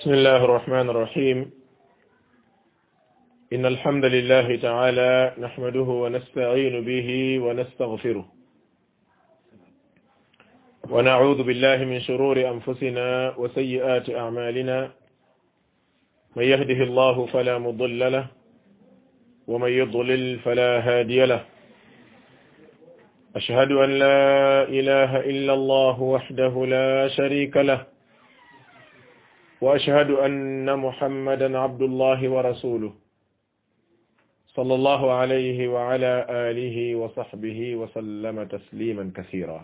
بسم 0.00 0.12
الله 0.12 0.36
الرحمن 0.44 0.90
الرحيم 0.90 1.50
إن 3.52 3.66
الحمد 3.66 4.04
لله 4.04 4.56
تعالى 4.56 5.34
نحمده 5.38 5.82
ونستعين 6.02 6.84
به 6.84 7.38
ونستغفره 7.40 8.26
ونعوذ 10.90 11.42
بالله 11.42 11.84
من 11.84 12.00
شرور 12.00 12.48
أنفسنا 12.50 13.34
وسيئات 13.36 14.10
أعمالنا 14.10 14.90
من 16.36 16.44
يهده 16.44 16.80
الله 16.84 17.26
فلا 17.26 17.58
مضل 17.58 18.12
له 18.12 18.26
ومن 19.46 19.70
يضلل 19.70 20.38
فلا 20.38 20.78
هادي 20.80 21.24
له 21.26 21.44
أشهد 23.36 23.72
أن 23.72 23.90
لا 23.98 24.16
إله 24.62 25.20
إلا 25.20 25.54
الله 25.54 26.02
وحده 26.02 26.66
لا 26.66 27.08
شريك 27.08 27.56
له 27.56 27.89
واشهد 29.64 30.08
ان 30.24 30.64
محمدا 30.86 31.48
عبد 31.58 31.82
الله 31.82 32.20
ورسوله 32.34 32.92
صلى 34.56 34.74
الله 34.78 35.00
عليه 35.20 35.58
وعلى 35.74 36.12
اله 36.48 36.76
وصحبه 37.00 37.60
وسلم 37.80 38.36
تسليما 38.54 39.04
كثيرا 39.16 39.60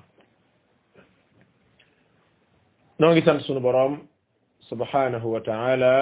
نوغي 3.01 3.20
سان 3.25 3.41
سونو 3.41 3.61
بروم 3.65 3.95
سبحانه 4.70 5.23
وتعالى 5.34 5.95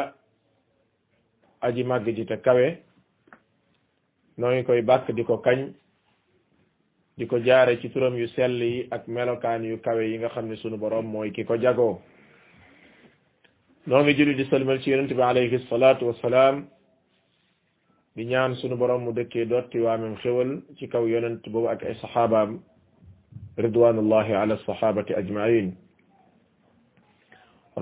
اجي 1.67 1.83
ماغي 1.91 2.13
تي 2.19 2.27
كاوي 2.37 2.77
نوغي 4.43 4.63
كوي 4.67 4.81
باك 4.83 5.11
ديكو 5.15 5.37
كاج 5.39 5.59
ديكو 7.19 7.39
جاري 7.47 7.77
سي 7.79 7.89
تورم 7.95 8.15
يو 8.19 8.27
سيل 8.35 8.59
يي 8.63 8.89
اك 8.93 9.03
ملوكان 9.09 9.63
يو 9.65 9.77
كاوي 9.79 10.05
ييغا 10.19 10.29
خامني 10.35 10.57
سونو 10.59 10.77
بروم 10.83 11.07
موي 11.15 11.31
كيكو 11.31 11.57
جاغو 11.63 11.91
نوغي 13.89 14.13
جولي 14.17 14.33
دي 14.41 14.45
سلمال 14.45 14.79
شي 14.83 14.91
يونتي 14.91 15.15
عليه 15.31 15.53
الصلاه 15.61 15.99
والسلام 16.09 16.55
دي 18.17 18.25
نيان 18.29 18.55
سونو 18.61 18.77
بروم 18.81 19.05
مو 19.05 19.11
دكي 19.19 19.45
دوتي 19.51 19.81
وامم 19.85 20.15
خيول 20.23 20.51
سي 20.81 20.87
كاو 20.87 21.07
يونتي 21.13 22.59
رضوان 23.65 23.97
الله 24.05 24.27
على 24.41 24.53
الصحابه 24.59 25.07
اجمعين 25.21 25.67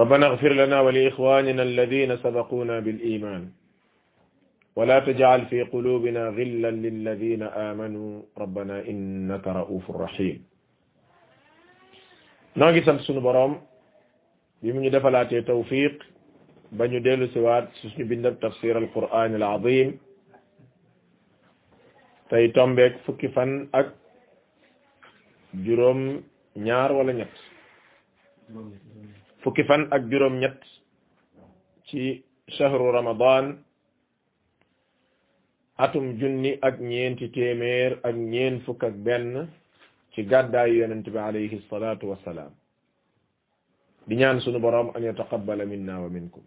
ربنا 0.01 0.25
اغفر 0.31 0.53
لنا 0.61 0.79
ولاخواننا 0.87 1.63
الذين 1.71 2.11
سبقونا 2.25 2.77
بالايمان 2.85 3.43
ولا 4.77 4.99
تجعل 5.09 5.41
في 5.51 5.59
قلوبنا 5.75 6.23
غلا 6.37 6.71
للذين 6.85 7.43
امنوا 7.69 8.13
ربنا 8.43 8.77
انك 8.91 9.45
رؤوف 9.61 9.87
رحيم 10.05 10.37
نوغي 12.61 12.81
سام 12.87 12.99
سونو 13.07 13.21
بروم 13.29 13.53
bi 14.63 14.73
mu 14.73 14.81
ñu 14.81 14.91
defalaatee 14.91 15.43
bañu 15.43 15.89
ba 16.73 16.85
ñu 16.89 17.01
dellu 17.01 17.27
siwaat 17.33 17.67
suñu 17.83 18.05
bindab 18.07 18.39
tafsir 18.41 18.77
al 18.77 18.89
qur'aan 18.95 19.35
al 19.35 19.43
azim 19.43 19.99
tombeek 22.55 22.95
fukki 23.05 23.29
fan 23.35 23.69
ak 23.73 23.89
juróom 25.65 26.23
ñaar 26.57 26.91
wala 26.93 27.13
ñett 27.13 27.35
fukki 29.43 29.65
fan 29.65 29.89
ak 29.91 30.03
juróom 30.11 30.39
ñett 30.39 30.61
ci 31.87 32.23
shahru 32.49 32.93
ramadan 32.93 33.65
atum 35.77 36.07
junni 36.21 36.59
ak 36.63 36.79
ñeenti 36.81 37.29
téeméer 37.35 37.99
ak 38.03 38.15
ñeen 38.17 38.61
fukk 38.61 38.83
ak 38.85 38.95
benn 38.95 39.49
ci 40.13 40.23
gàddaayu 40.31 40.75
yonent 40.81 41.07
bi 41.11 41.19
alayhi 41.19 41.61
wassalaam 42.13 42.53
di 44.07 44.17
ñaan 44.17 44.41
sunu 44.41 44.59
borom 44.59 44.91
an 44.95 45.01
yataqabbal 45.03 45.65
minna 45.67 46.01
wa 46.03 46.09
minkum 46.09 46.43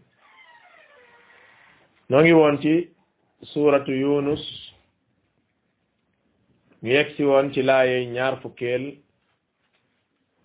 noo 2.10 2.22
ngi 2.22 2.34
woon 2.34 2.58
ci 2.62 2.92
suratu 3.54 3.92
yunus 3.92 4.44
ñu 6.84 6.90
yegg 6.92 7.16
si 7.16 7.24
woon 7.24 7.54
ci 7.54 7.62
laye 7.64 8.06
ñaar 8.08 8.40
fukel 8.42 9.00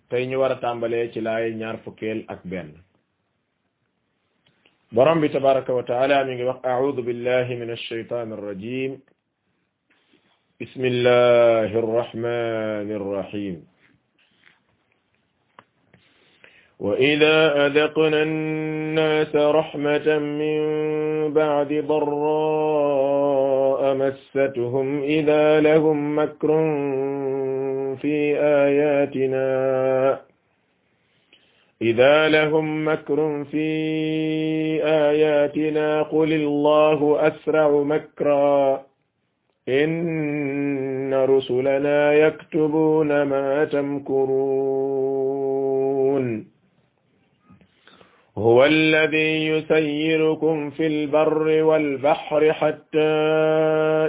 tay 0.09 0.25
ñu 0.27 0.39
wara 0.39 0.55
tambale 0.59 1.11
ci 1.11 1.19
laye 1.21 1.53
ñaar 1.55 1.79
fukel 1.83 2.23
ak 2.27 2.43
ben 2.47 2.79
borom 4.91 5.19
bi 5.19 5.29
tabaraka 5.29 5.73
wa 5.73 5.83
taala 5.83 6.23
mi 6.25 6.33
ngi 6.35 6.43
wax 6.47 6.63
a'udhu 6.63 7.01
billahi 7.03 7.53
minash 7.55 7.83
shaitanir 7.91 8.39
rajim 8.49 9.01
الله 10.69 11.73
الرحمن 11.73 12.87
الرحيم 12.93 13.70
وإذا 16.81 17.65
أذقنا 17.65 18.23
الناس 18.23 19.35
رحمة 19.35 20.17
من 20.19 20.59
بعد 21.33 21.83
ضراء 21.87 23.95
مستهم 23.95 25.01
إذا 25.03 25.59
لهم 25.59 26.19
مكر 26.19 26.47
في 28.01 28.35
آياتنا 28.39 30.19
إذا 31.81 32.29
لهم 32.29 32.87
مكر 32.87 33.43
في 33.51 33.67
آياتنا 34.85 36.01
قل 36.03 36.33
الله 36.33 37.27
أسرع 37.27 37.69
مكرا 37.69 38.85
إن 39.69 41.13
رسلنا 41.13 42.13
يكتبون 42.13 43.23
ما 43.23 43.65
تمكرون 43.65 46.50
هو 48.37 48.65
الذي 48.65 49.47
يسيركم 49.47 50.69
في 50.69 50.87
البر 50.87 51.63
والبحر 51.63 52.53
حتى 52.53 52.99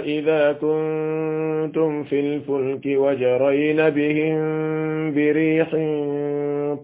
إذا 0.05 0.51
كنتم 0.53 2.03
في 2.03 2.19
الفلك 2.19 2.81
وجرين 2.85 3.89
بهم 3.89 4.39
بريح 5.15 5.69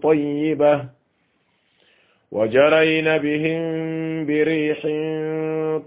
طيبة 0.02 0.84
وجرين 2.32 3.18
بهم 3.18 3.62
بريح 4.26 4.80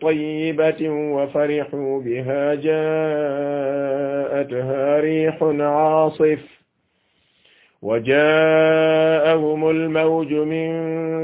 طيبة 0.01 0.89
وفرحوا 0.89 2.01
بها 2.01 2.55
جاءتها 2.55 4.99
ريح 4.99 5.43
عاصف 5.59 6.62
وجاءهم 7.83 9.69
الموج 9.69 10.33
من 10.33 10.71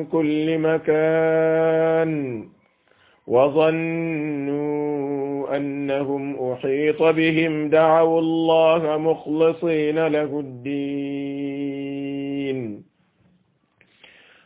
كل 0.05 0.57
مكان 0.57 2.43
وظنوا 3.27 5.55
أنهم 5.57 6.51
أحيط 6.51 7.03
بهم 7.03 7.69
دعوا 7.69 8.19
الله 8.19 8.97
مخلصين 8.97 10.07
له 10.07 10.39
الدين 10.39 11.08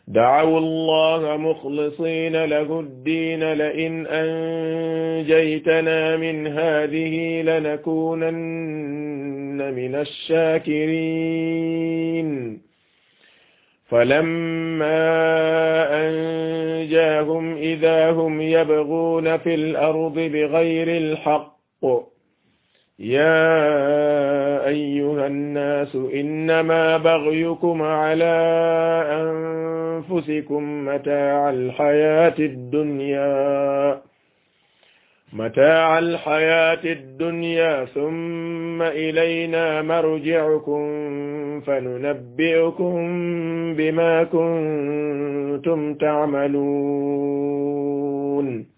دعوا 0.07 0.57
الله 0.57 1.37
مخلصين 1.37 2.45
له 2.45 2.79
الدين 2.79 3.53
لئن 3.53 4.07
أنجيتنا 4.07 6.17
من 6.17 6.47
هذه 6.47 7.41
لنكونن 7.41 9.73
من 9.73 9.95
الشاكرين 9.95 12.61
فلما 13.87 15.09
أنجاهم 16.09 17.55
إذا 17.57 18.11
هم 18.11 18.41
يبغون 18.41 19.37
في 19.37 19.55
الأرض 19.55 20.13
بغير 20.13 20.87
الحق 20.87 21.53
يا 22.99 23.77
أيها 24.67 25.27
الناس 25.27 25.95
إنما 25.95 26.97
بغيكم 26.97 27.81
على 27.81 28.33
أنفسكم 29.13 30.85
متاع 30.85 31.49
الحياة 31.49 32.33
الدنيا 32.39 34.01
متاع 35.33 35.99
الحياة 35.99 36.85
الدنيا 36.93 37.85
ثم 37.85 38.81
إلينا 38.81 39.81
مرجعكم 39.81 40.83
فننبئكم 41.61 42.95
بما 43.77 44.23
كنتم 44.23 45.93
تعملون 45.93 48.72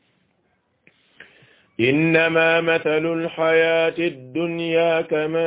إنما 1.79 2.61
مثل 2.61 3.05
الحياة 3.13 3.93
الدنيا 3.99 5.01
كماء 5.01 5.45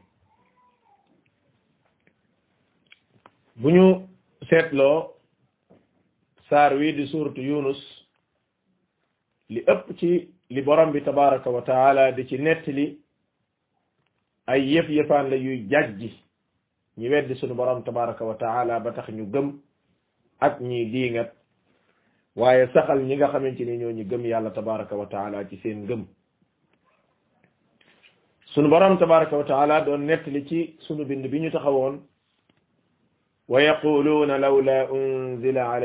bu 3.55 3.71
ñu 3.71 4.09
seetloo 4.51 5.15
saar 6.51 6.75
wi 6.79 6.93
di 6.99 7.07
suuratu 7.07 7.39
Yunus 7.43 7.79
li 9.55 9.61
ëpp 9.73 9.87
ci 10.03 10.33
li 10.53 10.61
borom 10.63 10.93
bi 10.93 11.01
tabaraka 11.01 11.49
wa 11.51 11.61
taala 11.63 12.13
di 12.13 12.27
ci 12.29 12.37
netti 12.39 12.99
ay 14.47 14.61
yëf 14.73 14.89
yefan 14.91 15.31
la 15.31 15.37
yuy 15.37 15.67
jajji 15.71 16.11
ñi 17.01 17.09
weddi 17.09 17.35
sunu 17.37 17.55
borom 17.55 17.83
tabaraka 17.83 18.25
wa 18.25 18.35
taala 18.35 18.81
ba 18.81 18.93
tax 18.93 19.09
ñu 19.09 19.25
gëm 19.33 19.59
ak 20.41 20.61
ñi 20.61 21.11
nga 21.11 21.33
waye 22.37 22.69
saxal 22.75 23.01
ñi 23.03 23.15
nga 23.17 23.29
xamanteni 23.33 23.77
ñoo 23.79 23.91
ñu 23.93 24.05
gëm 24.05 24.25
yàlla 24.27 24.51
tabaraka 24.51 24.97
wa 24.97 25.07
taala 25.07 25.49
ci 25.49 25.57
seen 25.63 25.87
gëm 25.87 26.05
sunu 28.55 28.69
borom 28.69 28.99
tabaraka 28.99 29.37
wa 29.37 29.45
taala 29.45 29.81
doon 29.81 30.05
nettali 30.05 30.45
ci 30.47 30.77
sunu 30.81 31.05
bind 31.05 31.27
bi 31.29 31.41
ñu 31.41 31.51
taxawoon 31.51 32.05
ويقولون 33.49 34.31
لولا 34.41 34.91
أنزل 34.91 35.45
unzila 35.45 35.85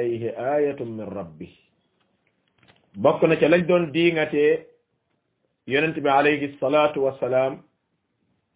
آية 0.55 0.79
من 0.83 1.01
ربه 1.01 1.51
bokk 3.03 3.21
na 3.27 3.37
ca 3.37 3.47
lañ 3.47 3.63
doon 3.69 3.85
diingatee 3.95 4.53
yonent 5.71 5.97
bi 6.03 6.09
alayhi 6.09 6.57
wa 7.05 7.13
salaam 7.19 7.53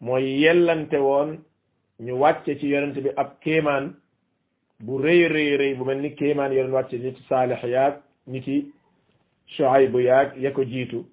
mooy 0.05 0.25
yellante 0.43 0.97
woon 1.07 1.29
ñu 2.05 2.13
wàcce 2.21 2.57
ci 2.59 2.65
yonent 2.73 2.95
bi 3.03 3.09
ab 3.21 3.37
kéemaan 3.43 3.85
bu 4.85 4.93
rëy 4.97 5.21
rëy 5.35 5.49
rëy 5.61 5.73
bu 5.77 5.85
mel 5.85 6.01
ni 6.01 6.15
kéemaan 6.15 6.51
yo 6.53 6.63
doon 6.63 6.73
wàcce 6.77 6.95
nit 6.97 7.17
saalix 7.29 7.63
yaag 7.75 7.93
nit 8.27 8.45
yi 8.47 8.65
Shuayb 9.53 9.93
ko 10.55 10.61
jiitu 10.71 11.05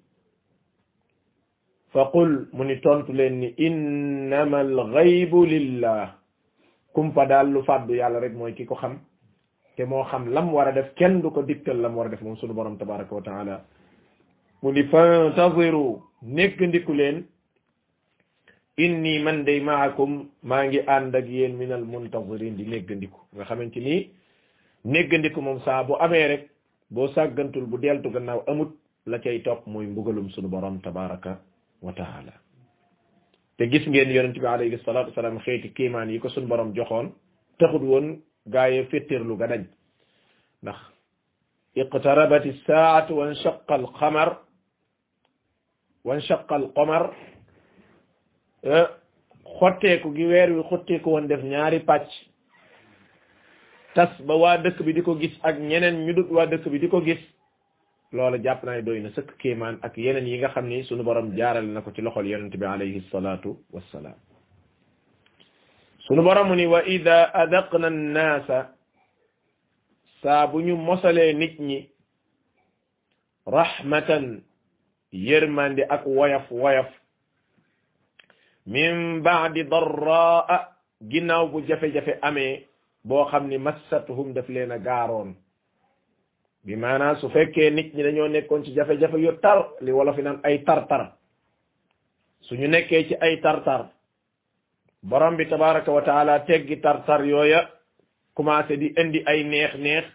fa 1.93 2.09
qul 2.13 2.31
mu 2.55 2.63
ni 2.65 2.81
tontu 2.81 3.11
leen 3.13 3.35
ni 3.41 3.47
innama 3.57 4.59
al 4.67 4.75
ghaybu 4.93 5.39
lillah 5.53 6.15
daal 7.29 7.47
lu 7.53 7.61
fàddu 7.63 7.93
yàlla 7.99 8.19
rek 8.19 8.33
mooy 8.33 8.53
ki 8.57 8.65
ko 8.65 8.75
te 9.79 9.85
moo 9.85 10.03
xam 10.09 10.23
lam 10.35 10.47
war 10.53 10.67
a 10.69 10.73
def 10.77 10.89
kenn 10.99 11.21
du 11.23 11.29
ko 11.35 11.41
digtal 11.49 11.77
lam 11.83 11.93
war 11.97 12.07
a 12.07 12.11
def 12.11 12.21
moom 12.25 12.35
sunu 12.41 12.53
borom 12.57 12.75
tabaraka 12.81 13.13
wa 13.17 13.21
taala 13.27 13.55
mu 14.61 14.71
ni 14.75 14.83
fantaziru 14.93 15.83
nekk 16.37 16.59
ndiku 16.69 16.93
leen 16.99 17.17
inni 18.85 19.13
man 19.25 19.37
dey 19.47 19.59
maakum 19.67 20.11
maa 20.49 20.61
ngi 20.65 20.81
ànd 20.95 21.15
ak 21.19 21.25
yéen 21.35 21.53
minal 21.61 21.83
muntazirin 21.91 22.53
di 22.59 22.65
nekk 22.73 22.89
nga 23.35 23.43
xamante 23.49 23.79
ni 23.87 23.95
nekk 24.93 25.11
ndiku 25.19 25.39
moom 25.47 25.59
saa 25.67 25.79
bu 25.87 25.93
amee 26.03 26.27
rek 26.31 26.43
boo 26.93 27.07
sàggantul 27.15 27.65
bu 27.71 27.77
deltu 27.83 28.09
gannaaw 28.15 28.39
amut 28.51 28.71
la 29.11 29.17
cay 29.23 29.37
topp 29.47 29.61
mooy 29.71 29.85
mbugalum 29.91 30.27
sunu 30.33 30.49
borom 30.53 30.75
tabaraka 30.85 31.33
wa 31.85 31.91
te 33.57 33.63
gis 33.71 33.85
ngeen 33.91 34.09
yonent 34.15 34.37
bi 34.41 34.45
alayhi 34.53 34.77
salatu 34.85 35.09
wasalam 35.11 35.37
xeeti 35.45 35.67
kiimaan 35.75 36.09
yi 36.13 36.19
ko 36.23 36.27
sunu 36.35 36.47
borom 36.51 36.69
joxoon 36.77 37.07
taxut 37.59 37.81
woon 37.91 38.07
gaayee 38.47 38.87
féttéerlu 38.91 39.35
ga 39.37 39.47
dañ 39.47 39.63
ndax 40.63 40.79
iqtarabat 41.81 42.45
as-sa'atu 42.53 43.11
wa 43.19 43.23
inshaqa 43.31 43.73
al-qamar 43.79 44.29
wa 46.05 46.15
inshaqa 46.17 46.53
al-qamar 46.59 47.03
eh, 48.71 48.87
xotteeku 49.59 50.09
gi 50.17 50.25
weer 50.31 50.49
wi 50.57 50.61
xotteeku 50.71 51.07
woon 51.11 51.27
def 51.27 51.41
ñaari 51.43 51.79
pàcc 51.89 52.09
tas 53.95 54.11
ba 54.27 54.33
waa 54.41 54.57
dëkk 54.63 54.79
bi 54.85 54.93
di 54.97 55.01
ko 55.07 55.13
gis 55.21 55.35
ak 55.47 55.55
ñeneen 55.69 55.95
ñu 56.05 56.13
dut 56.17 56.29
waa 56.35 56.45
dëkk 56.51 56.65
bi 56.71 56.79
di 56.83 56.87
ko 56.93 56.99
gis 57.07 57.21
loolu 58.15 58.37
jàpp 58.45 58.63
naa 58.63 58.81
doy 58.87 58.99
na 59.01 59.09
sëkk 59.15 59.29
kéemaan 59.41 59.75
ak 59.85 59.93
yeneen 59.97 60.27
yi 60.31 60.37
nga 60.39 60.47
xam 60.53 60.65
ni 60.67 60.83
sunu 60.87 61.03
borom 61.07 61.35
jaaral 61.37 61.65
na 61.71 61.79
ko 61.83 61.89
ci 61.93 62.01
loxol 62.01 62.27
yonent 62.31 62.55
bi 62.61 62.65
alayhi 62.65 63.01
salaatu 63.11 63.49
wassalaam 63.73 64.15
sunu 66.09 66.25
borom 66.25 66.57
ni 66.57 66.65
wa 66.65 66.81
idha 66.89 67.29
adaqna 67.33 67.85
an-nasa 67.87 68.73
sa 70.25 70.47
buñu 70.49 70.73
mosale 70.75 71.33
nit 71.37 71.59
ñi 71.61 71.85
rahmatan 73.45 74.41
yërmandi 75.13 75.83
ak 75.89 76.05
wayaf 76.09 76.49
wayaf 76.51 76.89
min 78.65 79.21
ba'di 79.21 79.69
darraa 79.69 80.73
ginaaw 81.09 81.45
bu 81.53 81.61
jafe-jafe 81.69 82.17
amé 82.25 82.65
bo 83.05 83.25
xamni 83.29 83.57
massatuhum 83.61 84.33
daf 84.33 84.49
leena 84.49 84.75
a 84.81 85.23
bi 86.65 86.75
maana 86.75 87.15
su 87.21 87.29
fekke 87.29 87.69
nit 87.71 87.93
ñi 87.93 88.03
dañoo 88.03 88.27
nekkon 88.27 88.65
ci 88.65 88.71
jafe-jafe 88.73 89.17
yu 89.21 89.37
tar 89.41 89.69
li 89.81 89.91
wala 89.91 90.13
fi 90.13 90.21
nan 90.23 90.39
ay 90.43 90.63
tartar 90.65 91.13
suñu 92.41 92.67
nekké 92.67 93.05
ci 93.07 93.15
ay 93.21 93.39
tartar 93.41 93.93
borom 95.03 95.37
bi 95.37 95.45
tabaraka 95.49 95.91
wa 95.91 96.01
taala 96.01 96.39
teggi 96.45 96.79
tartar 96.81 97.23
yooya 97.25 97.69
commencé 98.35 98.77
di 98.77 98.93
indi 98.97 99.23
ay 99.25 99.43
neex-neex 99.43 100.05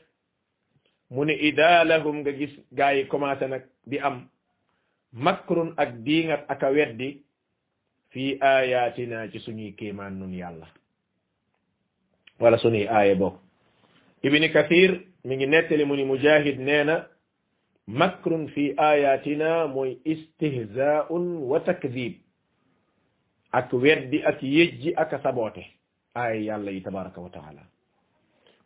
mu 1.10 1.24
ne 1.24 1.32
ida 1.40 1.84
lahum 1.84 2.20
nga 2.20 2.32
gis 2.32 2.52
gaa 2.72 2.92
yi 2.92 3.04
commencé 3.08 3.46
nag 3.48 3.64
di 3.86 3.98
am 4.00 4.28
makrun 5.12 5.72
ak 5.76 6.04
diingat 6.04 6.44
ak 6.48 6.62
a 6.62 6.70
weddi 6.72 7.22
fii 8.12 8.38
ayatina 8.40 9.28
ci 9.32 9.38
suñuy 9.40 9.72
kéemaan 9.74 10.18
nun 10.18 10.34
yàlla 10.34 10.66
wala 12.40 12.58
suñuy 12.58 12.86
aaya 12.88 13.14
bokk 13.16 13.40
ibni 14.22 14.50
kathir 14.52 15.00
mu 15.24 15.96
ni 15.96 16.04
mujahid 16.04 16.58
nee 16.60 16.84
na 16.84 17.06
makrun 17.86 18.52
ayatina 18.76 19.66
mooy 19.66 19.96
istihzaun 20.04 21.38
wa 21.48 21.60
takdib 21.60 22.23
ak 23.54 23.70
weddi 23.70 24.18
ak 24.26 24.42
yejji 24.42 24.90
ak 24.98 25.14
sabote 25.22 25.62
ay 26.18 26.42
yalla 26.50 26.70
yi 26.74 26.82
tabaraka 26.82 27.20
wa 27.22 27.30
taala 27.30 27.62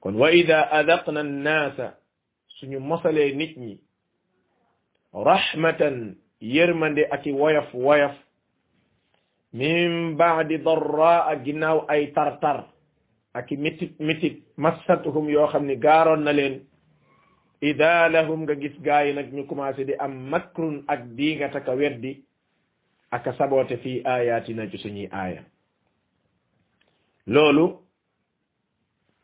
kon 0.01 0.17
wa 0.17 0.31
idha 0.33 0.65
adaqna 0.73 1.21
an-nasa 1.21 1.95
suñu 2.59 2.81
mosale 2.81 3.37
nit 3.37 3.57
ñi 3.61 3.77
rahmatan 5.13 6.17
yermande 6.41 7.05
ak 7.13 7.21
wayaf 7.29 7.69
wayaf 7.77 8.15
min 9.53 10.17
ba'di 10.17 10.57
darra 10.65 11.37
ginaaw 11.45 11.85
ay 11.89 12.09
tartar 12.17 12.65
ak 13.37 13.49
mitit 13.51 13.93
mitit 14.01 14.41
masatuhum 14.57 15.29
yo 15.29 15.45
xamni 15.53 15.77
gaaron 15.77 16.25
na 16.25 16.33
len 16.33 16.65
idha 17.61 18.09
lahum 18.09 18.43
nga 18.49 18.55
gis 18.57 18.77
gaay 18.83 19.13
nak 19.13 19.29
ñu 19.37 19.45
commencé 19.47 19.85
di 19.85 19.93
am 20.01 20.15
makrun 20.33 20.81
ak 20.89 21.01
diiga 21.17 21.51
taka 21.53 21.77
weddi 21.77 22.25
aka 23.11 23.33
saboote 23.39 23.77
fii 23.77 24.03
na 24.55 24.69
ci 24.71 24.77
suñuy 24.79 25.09
aaya 25.13 25.43
loolu 27.27 27.67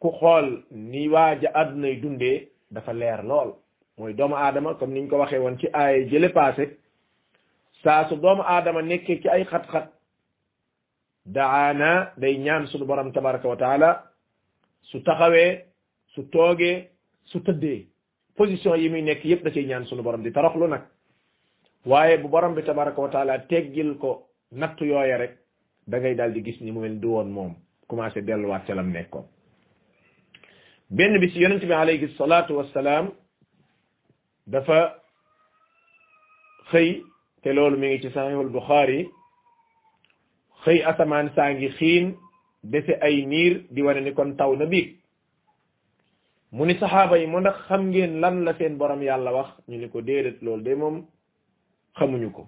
ku 0.00 0.10
xool 0.18 0.46
ni 0.70 1.08
waaja 1.08 1.48
addunay 1.54 1.96
dundee 1.96 2.48
dafa 2.70 2.92
leer 2.92 3.22
lool 3.24 3.50
mooy 3.98 4.12
doomu 4.14 4.34
aadama 4.36 4.74
comme 4.74 4.94
niñ 4.94 5.08
ko 5.08 5.18
waxee 5.18 5.38
woon 5.38 5.58
ci 5.58 5.68
aaya 5.72 6.06
jële 6.08 6.28
passé 6.28 6.76
saa 7.82 8.08
su 8.08 8.16
doomu 8.16 8.42
aadama 8.42 8.82
nekkee 8.82 9.20
ci 9.22 9.28
ay 9.28 9.44
xat-xat 9.44 9.88
daana 11.26 12.12
day 12.16 12.36
ñaan 12.38 12.66
sunu 12.66 12.86
borom 12.86 13.12
tabaraka 13.12 13.48
wa 13.48 14.04
su 14.82 15.00
taxawee 15.02 15.64
su 16.14 16.22
toogee 16.30 16.88
su 17.24 17.38
tëddee 17.42 17.86
position 18.36 18.78
yi 18.80 18.90
muy 18.90 19.02
nekk 19.02 19.24
yépp 19.24 19.44
da 19.44 19.50
ciy 19.50 19.66
ñaan 19.66 19.86
sunu 19.86 20.02
borom 20.02 20.22
di 20.22 20.30
toroxlu 20.32 20.68
nag 20.68 20.84
waaye 21.86 22.16
bu 22.22 22.28
borom 22.28 22.54
bi 22.54 22.62
tabaraka 22.62 23.00
wa 23.02 23.08
taala 23.14 23.38
teggil 23.50 23.94
ko 24.02 24.10
nattu 24.52 24.84
yooya 24.86 25.18
rek 25.18 25.32
dangay 25.88 26.14
ngay 26.14 26.14
daal 26.16 26.32
di 26.32 26.40
gis 26.42 26.58
ni 26.60 26.70
mu 26.72 26.80
mel 26.80 26.98
du 27.00 27.08
woon 27.10 27.28
moom 27.36 27.52
commencé 27.88 28.22
delluwaat 28.24 28.64
ca 28.66 28.74
lam 28.74 28.88
nekkoon 28.92 29.24
benn 30.96 31.18
bi 31.20 31.28
ci 31.30 31.38
yonent 31.42 31.64
bi 31.68 31.72
alayhi 31.74 32.06
salaatu 32.20 32.52
wassalaam 32.58 33.06
dafa 34.46 34.80
xëy 36.70 37.02
te 37.42 37.52
loolu 37.52 37.76
mi 37.78 37.86
ngi 37.86 38.00
ci 38.02 38.08
saxiixul 38.14 38.50
Buxaari 38.56 39.00
xëy 40.64 40.78
asamaan 40.90 41.28
saa 41.36 41.52
ngi 41.52 41.68
xiin 41.78 42.06
dese 42.72 42.94
ay 43.06 43.26
niir 43.30 43.54
di 43.74 43.80
wane 43.82 44.00
ni 44.00 44.12
kon 44.16 44.30
taw 44.38 44.52
na 44.56 44.64
biig 44.72 44.88
mu 46.54 46.64
ni 46.66 46.74
saxaaba 46.80 47.18
yi 47.18 47.26
mu 47.26 47.38
ndax 47.40 47.56
xam 47.68 47.82
ngeen 47.92 48.12
lan 48.22 48.36
la 48.46 48.52
seen 48.58 48.74
borom 48.80 49.02
yàlla 49.02 49.30
wax 49.36 49.50
ñu 49.68 49.76
ni 49.78 49.88
ko 49.92 49.98
déedéet 50.08 50.38
loolu 50.42 50.62
de 50.66 50.74
moom 50.82 50.96
xamuñu 51.98 52.28
ko 52.30 52.42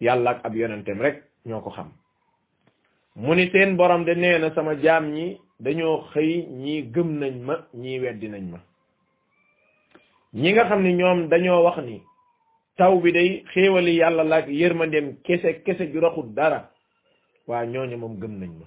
yàlla 0.00 0.30
ak 0.30 0.44
ab 0.46 0.54
yonenteem 0.56 1.00
rek 1.02 1.16
ñoo 1.48 1.60
ko 1.64 1.70
xam 1.76 1.88
mu 3.22 3.34
ni 3.34 3.50
seen 3.52 3.76
borom 3.76 4.04
de 4.04 4.14
nee 4.14 4.38
na 4.38 4.50
sama 4.54 4.74
jaam 4.84 5.04
ñi 5.14 5.38
dañoo 5.60 5.96
xëy 6.12 6.30
ñii 6.62 6.82
gëm 6.94 7.08
nañ 7.20 7.34
ma 7.46 7.54
ñii 7.82 8.00
weddi 8.02 8.28
nañ 8.28 8.44
ma 8.52 8.60
ñi 10.40 10.52
nga 10.52 10.64
xam 10.68 10.82
ni 10.82 10.92
ñoom 11.00 11.28
dañoo 11.28 11.62
wax 11.64 11.78
ni 11.84 12.02
taw 12.76 12.92
bi 13.02 13.12
day 13.12 13.44
xéewali 13.52 13.96
yàlla 13.96 14.22
laak 14.24 14.46
yërmandeem 14.48 15.16
kese 15.26 15.62
kese 15.64 15.90
ju 15.92 16.00
raxul 16.00 16.32
dara 16.34 16.70
waaye 17.46 17.68
ñooñu 17.72 17.96
moom 17.96 18.16
gëm 18.20 18.34
nañ 18.40 18.50
ma 18.60 18.66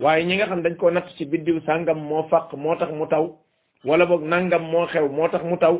waaye 0.00 0.24
ñi 0.24 0.34
nga 0.36 0.46
xam 0.46 0.62
dañ 0.62 0.76
koo 0.76 0.90
natt 0.90 1.08
ci 1.16 1.24
biddiw 1.26 1.60
sàngam 1.66 1.98
moo 2.00 2.24
faq 2.30 2.52
moo 2.54 2.76
tax 2.76 2.90
mu 2.92 3.06
taw 3.06 3.26
wala 3.84 4.04
boog 4.06 4.22
nangam 4.22 4.64
moo 4.72 4.86
xew 4.86 5.08
moo 5.08 5.28
tax 5.28 5.44
mu 5.44 5.56
taw 5.56 5.76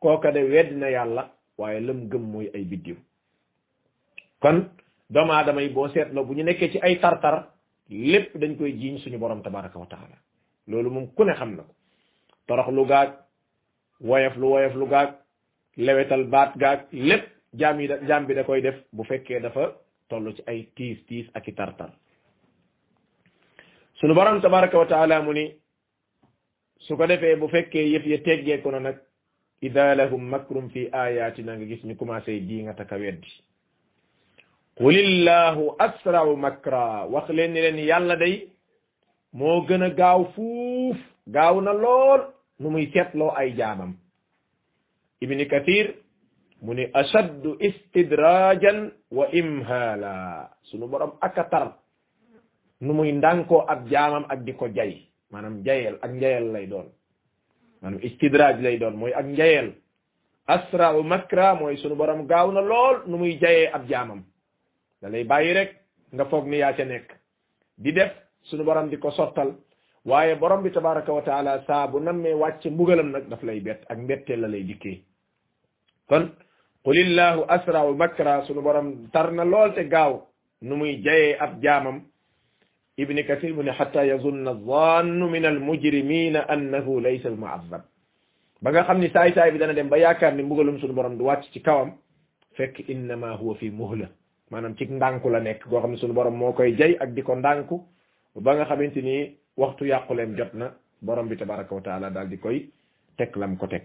kooka 0.00 0.32
de 0.32 0.40
weddi 0.52 0.74
na 0.76 0.88
yàlla 0.90 1.35
waaye 1.58 1.80
lëm 1.80 2.08
gëm 2.10 2.24
mooy 2.32 2.50
ay 2.54 2.64
biddiw 2.64 2.96
kon 4.40 4.66
doomu 5.08 5.32
aadama 5.32 5.62
yi 5.62 5.70
boo 5.70 5.88
seetloo 5.88 6.24
bu 6.24 6.34
ñu 6.34 6.42
nekkee 6.44 6.70
ci 6.72 6.78
ay 6.82 6.98
tartar 7.00 7.48
lépp 7.88 8.34
dañ 8.36 8.56
koy 8.56 8.72
jiiñ 8.78 8.98
suñu 8.98 9.18
borom 9.18 9.42
tabaraka 9.42 9.78
wa 9.78 9.86
loolu 10.66 10.90
moom 10.90 11.06
ku 11.14 11.24
ne 11.24 11.32
xam 11.34 11.56
na 11.56 11.62
ko 11.62 11.72
torox 12.46 12.68
lu 12.72 12.86
gaag 12.86 13.10
woyof 14.00 14.36
lu 14.36 14.46
woyof 14.48 14.74
lu 14.74 14.86
gaag 14.86 15.10
lewetal 15.76 16.24
baat 16.24 16.54
gaag 16.58 16.80
lépp 16.92 17.24
jaam 17.54 17.80
yi 17.80 17.88
da 17.88 17.96
jaam 18.06 18.26
bi 18.26 18.34
da 18.34 18.44
koy 18.44 18.60
def 18.60 18.74
bu 18.92 19.04
fekkee 19.04 19.40
dafa 19.40 19.72
toll 20.08 20.34
ci 20.34 20.42
ay 20.46 20.66
tiis 20.74 20.98
tiis 21.06 21.26
ak 21.34 21.48
i 21.48 21.52
tartar 21.54 21.90
suñu 23.94 24.14
borom 24.14 24.40
tabaraka 24.40 24.76
wa 24.78 25.22
mu 25.22 25.32
ni 25.32 25.54
su 26.78 26.96
ko 26.96 27.06
defee 27.06 27.36
bu 27.36 27.48
fekkee 27.48 27.88
yëf 27.92 28.06
ya 28.06 28.18
teggeeku 28.18 28.70
na 28.70 28.80
nag 28.80 28.98
ida 29.62 29.96
lahum 29.96 30.20
makrum 30.20 30.68
fi 30.68 30.88
ayatina 30.92 31.56
nga 31.56 31.64
gis 31.64 31.84
ñu 31.84 31.96
commencé 31.96 32.36
di 32.44 32.60
nga 32.68 32.76
taka 32.76 33.00
weddi 33.00 33.30
qulillahu 34.76 35.76
asrau 35.80 36.36
makra 36.36 37.08
wax 37.08 37.28
leen 37.32 37.52
ni 37.56 37.60
leen 37.64 37.78
yàlla 37.80 38.16
day 38.20 38.52
moo 39.32 39.64
gën 39.66 39.80
a 39.82 39.88
gaaw 39.90 40.24
fuuf 40.36 40.98
gaaw 41.26 41.56
na 41.64 41.72
lool 41.72 42.20
nu 42.60 42.68
muy 42.70 42.92
seetloo 42.92 43.32
ay 43.32 43.56
jaamam 43.56 43.96
ibni 45.24 45.46
kathir 45.48 45.96
mu 46.60 46.74
ni 46.76 46.84
ashaddu 46.92 47.56
istidrajan 47.60 48.92
wa 49.08 49.24
imhala 49.32 50.14
sunu 50.68 50.84
borom 50.88 51.16
ak 51.24 51.36
nu 52.84 52.92
muy 52.92 53.12
ndànkoo 53.16 53.64
ak 53.68 53.88
jaamam 53.88 54.24
ak 54.28 54.44
di 54.44 54.52
ko 54.52 54.68
jay 54.68 55.08
maanaam 55.32 55.64
jayel 55.64 55.96
ak 56.04 56.12
njayel 56.12 56.52
lay 56.52 56.66
doon 56.68 56.92
maanaam 57.82 58.00
istidraaj 58.02 58.60
lay 58.62 58.78
doon 58.80 58.96
mooy 58.96 59.12
ak 59.14 59.24
njayeel 59.26 59.68
asrau 60.54 61.02
makra 61.02 61.54
mooy 61.54 61.76
sunu 61.76 61.94
borom 61.96 62.26
gaaw 62.28 62.50
na 62.52 62.60
lool 62.60 62.96
nu 63.06 63.16
muy 63.18 63.38
jayee 63.42 63.68
ab 63.76 63.88
jaamam 63.90 64.22
da 65.02 65.08
lay 65.08 65.24
bàyyi 65.24 65.54
rek 65.54 65.70
nga 66.12 66.24
foog 66.30 66.46
ni 66.48 66.56
yaa 66.58 66.76
ca 66.76 66.84
nekk 66.84 67.08
di 67.78 67.92
def 67.92 68.12
sunu 68.42 68.64
borom 68.64 68.88
di 68.90 68.96
ko 68.98 69.10
sottal 69.10 69.50
waaye 70.04 70.34
borom 70.34 70.62
bi 70.62 70.70
tabaraka 70.70 71.12
wa 71.12 71.22
taala 71.22 71.64
saabu 71.66 71.98
bu 71.98 72.04
nammee 72.04 72.34
wàcce 72.42 72.68
mbugalam 72.70 73.10
nag 73.10 73.28
daf 73.30 73.42
lay 73.42 73.60
bett 73.60 73.80
ak 73.88 73.98
mbetteel 73.98 74.40
la 74.40 74.48
lay 74.48 74.62
dikkee 74.68 74.98
kon 76.08 76.24
qulillahu 76.84 77.40
asrau 77.54 77.94
makra 77.96 78.44
sunu 78.46 78.60
borom 78.62 78.88
tar 79.12 79.32
na 79.32 79.44
lool 79.44 79.70
te 79.74 79.82
gaaw 79.94 80.12
nu 80.62 80.74
muy 80.76 80.94
jayee 81.06 81.36
ab 81.44 81.52
jaamam 81.64 81.98
ibni 82.98 83.22
kathir 83.28 83.52
mu 83.54 83.62
ne 83.62 83.72
hatta 83.78 84.04
yazunna 84.06 84.54
zannu 84.66 85.28
min 85.28 85.44
al 85.46 85.58
mujrimina 85.60 86.46
annahu 86.48 87.00
laysa 87.00 87.28
al 87.28 87.36
mu'azzab 87.36 87.82
ba 88.62 88.70
nga 88.72 88.84
xam 88.84 88.98
ni 89.00 89.08
saay-saay 89.10 89.52
bi 89.52 89.58
dana 89.58 89.72
dem 89.74 89.88
ba 89.88 89.98
yaakaar 89.98 90.34
ni 90.34 90.42
mbugalum 90.42 90.78
suñu 90.80 90.94
borom 90.94 91.18
du 91.18 91.24
wàcc 91.24 91.44
ci 91.52 91.60
kawam 91.60 91.92
fekk 92.56 92.88
innama 92.88 93.36
huwa 93.36 93.54
fi 93.56 93.70
muhla 93.70 94.08
maanaam 94.50 94.74
ci 94.78 94.86
ndànku 94.88 95.28
la 95.28 95.40
nekk 95.40 95.66
boo 95.68 95.80
xam 95.80 95.90
ne 95.90 95.96
suñu 95.98 96.14
borom 96.14 96.34
moo 96.36 96.52
koy 96.52 96.74
jay 96.76 96.96
ak 97.00 97.12
di 97.14 97.22
ko 97.22 97.34
ndànku 97.36 97.82
ba 98.34 98.54
nga 98.54 98.64
xamante 98.64 99.02
ni 99.04 99.36
waxtu 99.58 99.84
yàquleem 99.84 100.34
jot 100.36 100.54
na 100.54 100.72
borom 101.02 101.28
bi 101.28 101.36
tabaraka 101.36 101.74
wa 101.74 101.82
taala 101.82 102.10
daal 102.10 102.28
di 102.30 102.38
koy 102.38 102.66
teg 103.18 103.36
lam 103.36 103.56
ko 103.58 103.66
teg 103.66 103.82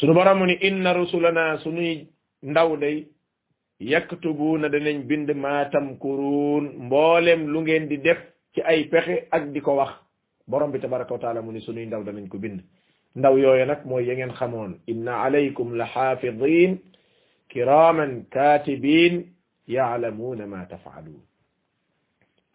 suñu 0.00 0.12
borom 0.14 0.38
mu 0.40 0.46
ni 0.46 0.58
inna 0.60 0.92
rusulana 0.92 1.56
suñuy 1.62 2.04
ndaw 2.42 2.76
day 2.78 3.06
yaktubuuna 3.90 4.68
danañ 4.72 5.02
bind 5.10 5.30
maatam 5.44 5.98
kuruun 6.02 6.64
mboolem 6.84 7.40
lu 7.52 7.58
ngeen 7.62 7.84
di 7.90 7.98
def 7.98 8.18
ci 8.54 8.60
ay 8.70 8.84
pexe 8.90 9.26
ak 9.36 9.42
di 9.52 9.60
ko 9.60 9.72
wax 9.78 9.92
borom 10.46 10.70
bi 10.72 10.78
tabaraka 10.80 11.14
wa 11.14 11.42
mu 11.42 11.52
ni 11.52 11.60
sunuy 11.60 11.86
ndaw 11.86 12.02
danañ 12.04 12.28
ko 12.28 12.38
bind 12.38 12.60
ndaw 13.16 13.34
yooyu 13.42 13.66
nag 13.66 13.80
mooy 13.84 14.04
ya 14.08 14.14
ngeen 14.14 14.32
xamoon 14.38 14.72
inna 14.86 15.12
alaykum 15.24 15.74
la 15.76 15.86
xaafidin 15.94 16.72
kiraman 17.50 18.12
katibin 18.34 19.14
yaalamuuna 19.74 20.46
ma 20.46 20.60
tafaaluun 20.72 21.22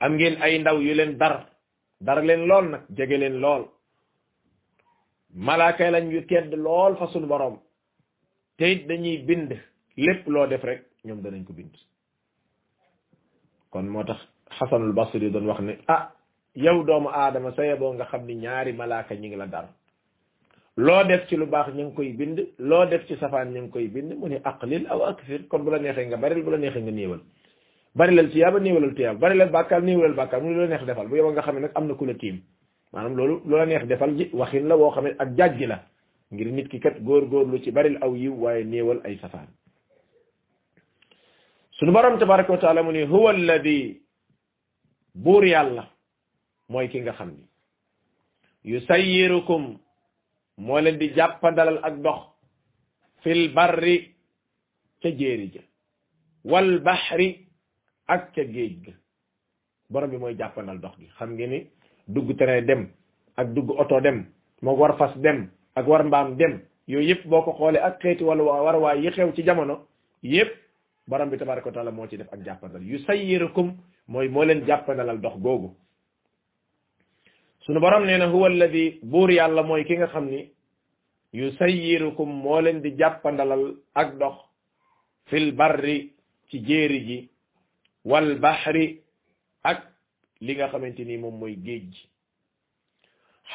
am 0.03 0.11
ngeen 0.15 0.35
ay 0.41 0.53
ndaw 0.59 0.77
yu 0.79 0.93
leen 0.95 1.11
dar 1.21 1.35
dar 2.05 2.19
leen 2.27 2.43
lool 2.49 2.65
nag 2.71 2.81
jege 2.97 3.17
leen 3.23 3.37
lool 3.43 3.63
malaaka 5.45 5.91
lañ 5.91 6.07
yu 6.13 6.21
tedd 6.29 6.51
lool 6.65 6.93
fa 6.99 7.05
sunu 7.11 7.27
borom 7.31 7.55
te 8.57 8.63
it 8.73 8.81
bind 9.25 9.51
lépp 9.97 10.21
loo 10.33 10.45
def 10.53 10.63
rek 10.69 10.83
ñoom 11.07 11.21
danañ 11.23 11.43
ko 11.47 11.53
bind 11.53 11.75
kon 13.71 13.83
moo 13.89 14.03
tax 14.03 14.19
Xasanul 14.59 14.93
Basri 14.93 15.31
doon 15.31 15.47
wax 15.49 15.59
ne 15.67 15.73
ah 15.87 16.03
yow 16.55 16.83
doomu 16.83 17.09
aadama 17.09 17.51
sa 17.55 17.63
yeboo 17.65 17.93
nga 17.95 18.05
xam 18.11 18.23
ni 18.27 18.35
ñaari 18.43 18.71
malaaka 18.73 19.15
ñi 19.15 19.27
ngi 19.27 19.37
la 19.39 19.47
dar 19.53 19.65
loo 20.85 21.03
def 21.07 21.27
ci 21.27 21.35
lu 21.35 21.45
baax 21.53 21.69
ñu 21.77 21.83
ngi 21.85 21.93
koy 21.95 22.09
bind 22.19 22.37
loo 22.69 22.85
def 22.85 23.03
ci 23.07 23.15
safaan 23.21 23.51
ñu 23.53 23.59
ngi 23.61 23.71
koy 23.73 23.87
bind 23.93 24.09
mu 24.19 24.27
ne 24.29 24.37
aqlil 24.49 24.83
aw 24.91 24.99
akfir 25.11 25.47
kon 25.49 25.63
bu 25.63 25.69
la 25.71 25.79
neexee 25.79 26.05
nga 26.07 26.17
bari 26.23 26.41
bu 26.45 26.51
la 26.51 26.57
neexee 26.57 26.81
nga 26.85 26.91
néewal 26.97 27.21
bari 27.97 28.13
lal 28.15 28.29
tiyaaba 28.33 28.59
néewalal 28.59 28.93
tiyaaba 28.95 29.19
bari 29.23 29.35
lal 29.37 29.49
bàkkaar 29.55 29.81
néewalal 29.83 30.13
bàkkaar 30.19 30.41
mu 30.41 30.49
ne 30.49 30.55
lu 30.59 30.65
la 30.67 30.71
neex 30.73 30.83
defal 30.89 31.07
bu 31.09 31.15
yow 31.17 31.31
nga 31.31 31.41
xam 31.41 31.55
ne 31.55 31.61
nag 31.61 31.71
am 31.75 31.87
na 31.87 31.93
ku 31.95 32.05
la 32.05 32.13
tiim 32.15 32.37
maanaam 32.93 33.13
loolu 33.17 33.35
lu 33.47 33.55
la 33.57 33.65
neex 33.65 33.83
defal 33.91 34.11
ji 34.17 34.29
waxin 34.39 34.65
la 34.69 34.75
woo 34.77 34.91
xam 34.95 35.03
ne 35.05 35.15
ak 35.23 35.29
jaaj 35.37 35.59
la 35.71 35.77
ngir 36.33 36.49
nit 36.51 36.67
ki 36.71 36.79
kat 36.83 36.95
góor 37.07 37.23
góorlu 37.31 37.57
ci 37.63 37.71
baril 37.71 37.97
aw 38.03 38.11
yiw 38.15 38.33
waaye 38.43 38.63
néewal 38.63 38.99
ay 39.05 39.15
safaan 39.23 39.47
suñu 41.77 41.91
borom 41.91 42.17
tabaraka 42.19 42.51
wa 42.51 42.57
taala 42.57 42.83
mu 42.83 42.91
ne 42.91 43.05
huwa 43.05 43.29
alladi 43.31 44.01
buur 45.13 45.43
yàlla 45.45 45.87
mooy 46.69 46.89
ki 46.89 46.99
nga 47.01 47.13
xam 47.13 47.29
ni 47.31 47.45
yu 48.63 48.75
yusayirukum 48.79 49.77
moo 50.57 50.79
leen 50.79 50.97
di 50.97 51.13
jàppandalal 51.15 51.79
ak 51.83 52.01
dox 52.01 52.19
fil 53.21 53.53
barri 53.53 54.15
ca 55.01 55.09
jéeri 55.09 55.51
ja 55.53 55.61
wal 56.43 56.79
baxri 56.79 57.47
ak 58.07 58.33
ca 58.33 58.41
géej 58.43 58.75
ga 58.85 58.93
borom 59.89 60.09
bi 60.09 60.17
mooy 60.17 60.35
jàppandal 60.35 60.79
dox 60.79 60.97
gi 60.99 61.07
xam 61.17 61.29
ngeen 61.35 61.49
ni 61.51 61.67
dugg 62.07 62.35
train 62.37 62.65
dem 62.65 62.89
ak 63.35 63.47
dugg 63.53 63.69
oto 63.69 64.01
dem 64.01 64.17
moo 64.63 64.71
moom 64.75 64.79
war 64.79 64.97
fas 64.97 65.13
dem 65.21 65.51
ak 65.75 65.87
war 65.87 66.03
mbaam 66.03 66.37
dem 66.37 66.61
yooyu 66.87 67.09
yëpp 67.09 67.25
boo 67.27 67.41
ko 67.43 67.51
xoolee 67.57 67.81
ak 67.87 68.01
xeeti 68.01 68.23
wala 68.23 68.43
war 68.43 68.97
yi 68.97 69.11
xew 69.11 69.31
ci 69.35 69.43
jamono 69.43 69.77
yëpp 70.23 70.66
borom 71.07 71.29
bi 71.31 71.37
tabaraka 71.37 71.71
wa 71.81 71.91
moo 71.91 72.07
ci 72.09 72.17
def 72.17 72.27
ak 72.31 72.43
jàppandal 72.43 72.83
yu 72.83 72.99
sayyirukum 73.05 73.73
mooy 74.07 74.27
moo 74.29 74.43
leen 74.43 74.65
jàppandalal 74.67 75.19
dox 75.21 75.37
googu 75.39 75.71
sunu 77.65 77.79
borom 77.79 78.05
nee 78.05 78.17
na 78.17 78.25
huwa 78.29 78.47
alladi 78.47 78.99
buur 79.03 79.29
yàlla 79.31 79.63
mooy 79.63 79.85
ki 79.85 79.97
nga 79.97 80.07
xam 80.07 80.25
ni 80.29 80.51
yu 81.33 81.51
sayyirukum 81.51 82.29
moo 82.43 82.61
leen 82.61 82.81
di 82.81 82.91
jàppandalal 82.99 83.75
ak 83.93 84.17
dox 84.19 84.35
fil 85.29 85.51
barri 85.55 86.13
ci 86.49 86.59
jéeri 86.67 87.01
ji 87.07 87.29
wal 88.05 88.39
bahri 88.39 89.01
ak 89.63 89.79
li 90.41 90.55
nga 90.55 90.67
xamante 90.67 91.05
ni 91.05 91.17
moom 91.17 91.39
mooy 91.39 91.55
géej 91.55 91.85
gi 91.91 92.03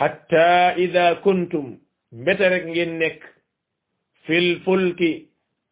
hatta 0.00 0.75
ida 0.85 1.16
kuntum 1.25 1.78
mbete 2.12 2.47
rek 2.52 2.64
ngeen 2.66 2.99
nekk 2.99 3.21
fil 4.26 4.49
fulki 4.64 5.12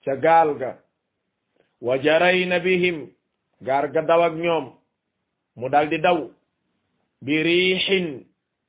ca 0.05 0.13
gaal 0.17 0.53
ga 0.61 0.77
wa 1.81 1.99
jarayna 1.99 2.59
bihim 2.61 3.09
gaar 3.63 3.89
ga 3.93 4.03
daw 4.03 4.23
ak 4.23 4.35
ñoom 4.37 4.65
mu 5.57 5.69
daldi 5.69 5.99
daw 5.99 6.29
bi 7.23 7.43
riixin 7.43 8.25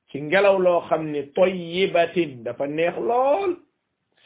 ci 0.09 0.21
ngelaw 0.21 0.57
loo 0.59 0.81
xam 0.87 1.11
ni 1.11 1.27
toyibatin 1.35 2.43
dafa 2.43 2.67
neex 2.67 2.95
lool 2.97 3.55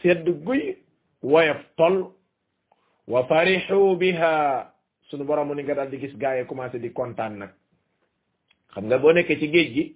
sedd 0.01 0.29
guy 0.45 0.75
woyof 1.23 1.57
tol 1.77 2.13
wa 3.07 3.25
farixu 3.25 3.97
biha 3.97 4.67
sunu 5.09 5.25
borom 5.25 5.47
mu 5.49 5.53
ni 5.55 5.63
nga 5.63 5.85
di 5.85 5.97
gis 5.97 6.13
gaay 6.17 6.39
yi 6.41 6.45
commencé 6.45 6.77
di 6.79 6.91
kontaan 6.93 7.37
nag 7.41 7.49
xam 8.73 8.85
nga 8.85 8.97
boo 8.97 9.11
nekkee 9.13 9.39
ci 9.39 9.49
géej 9.49 9.69
gi 9.73 9.95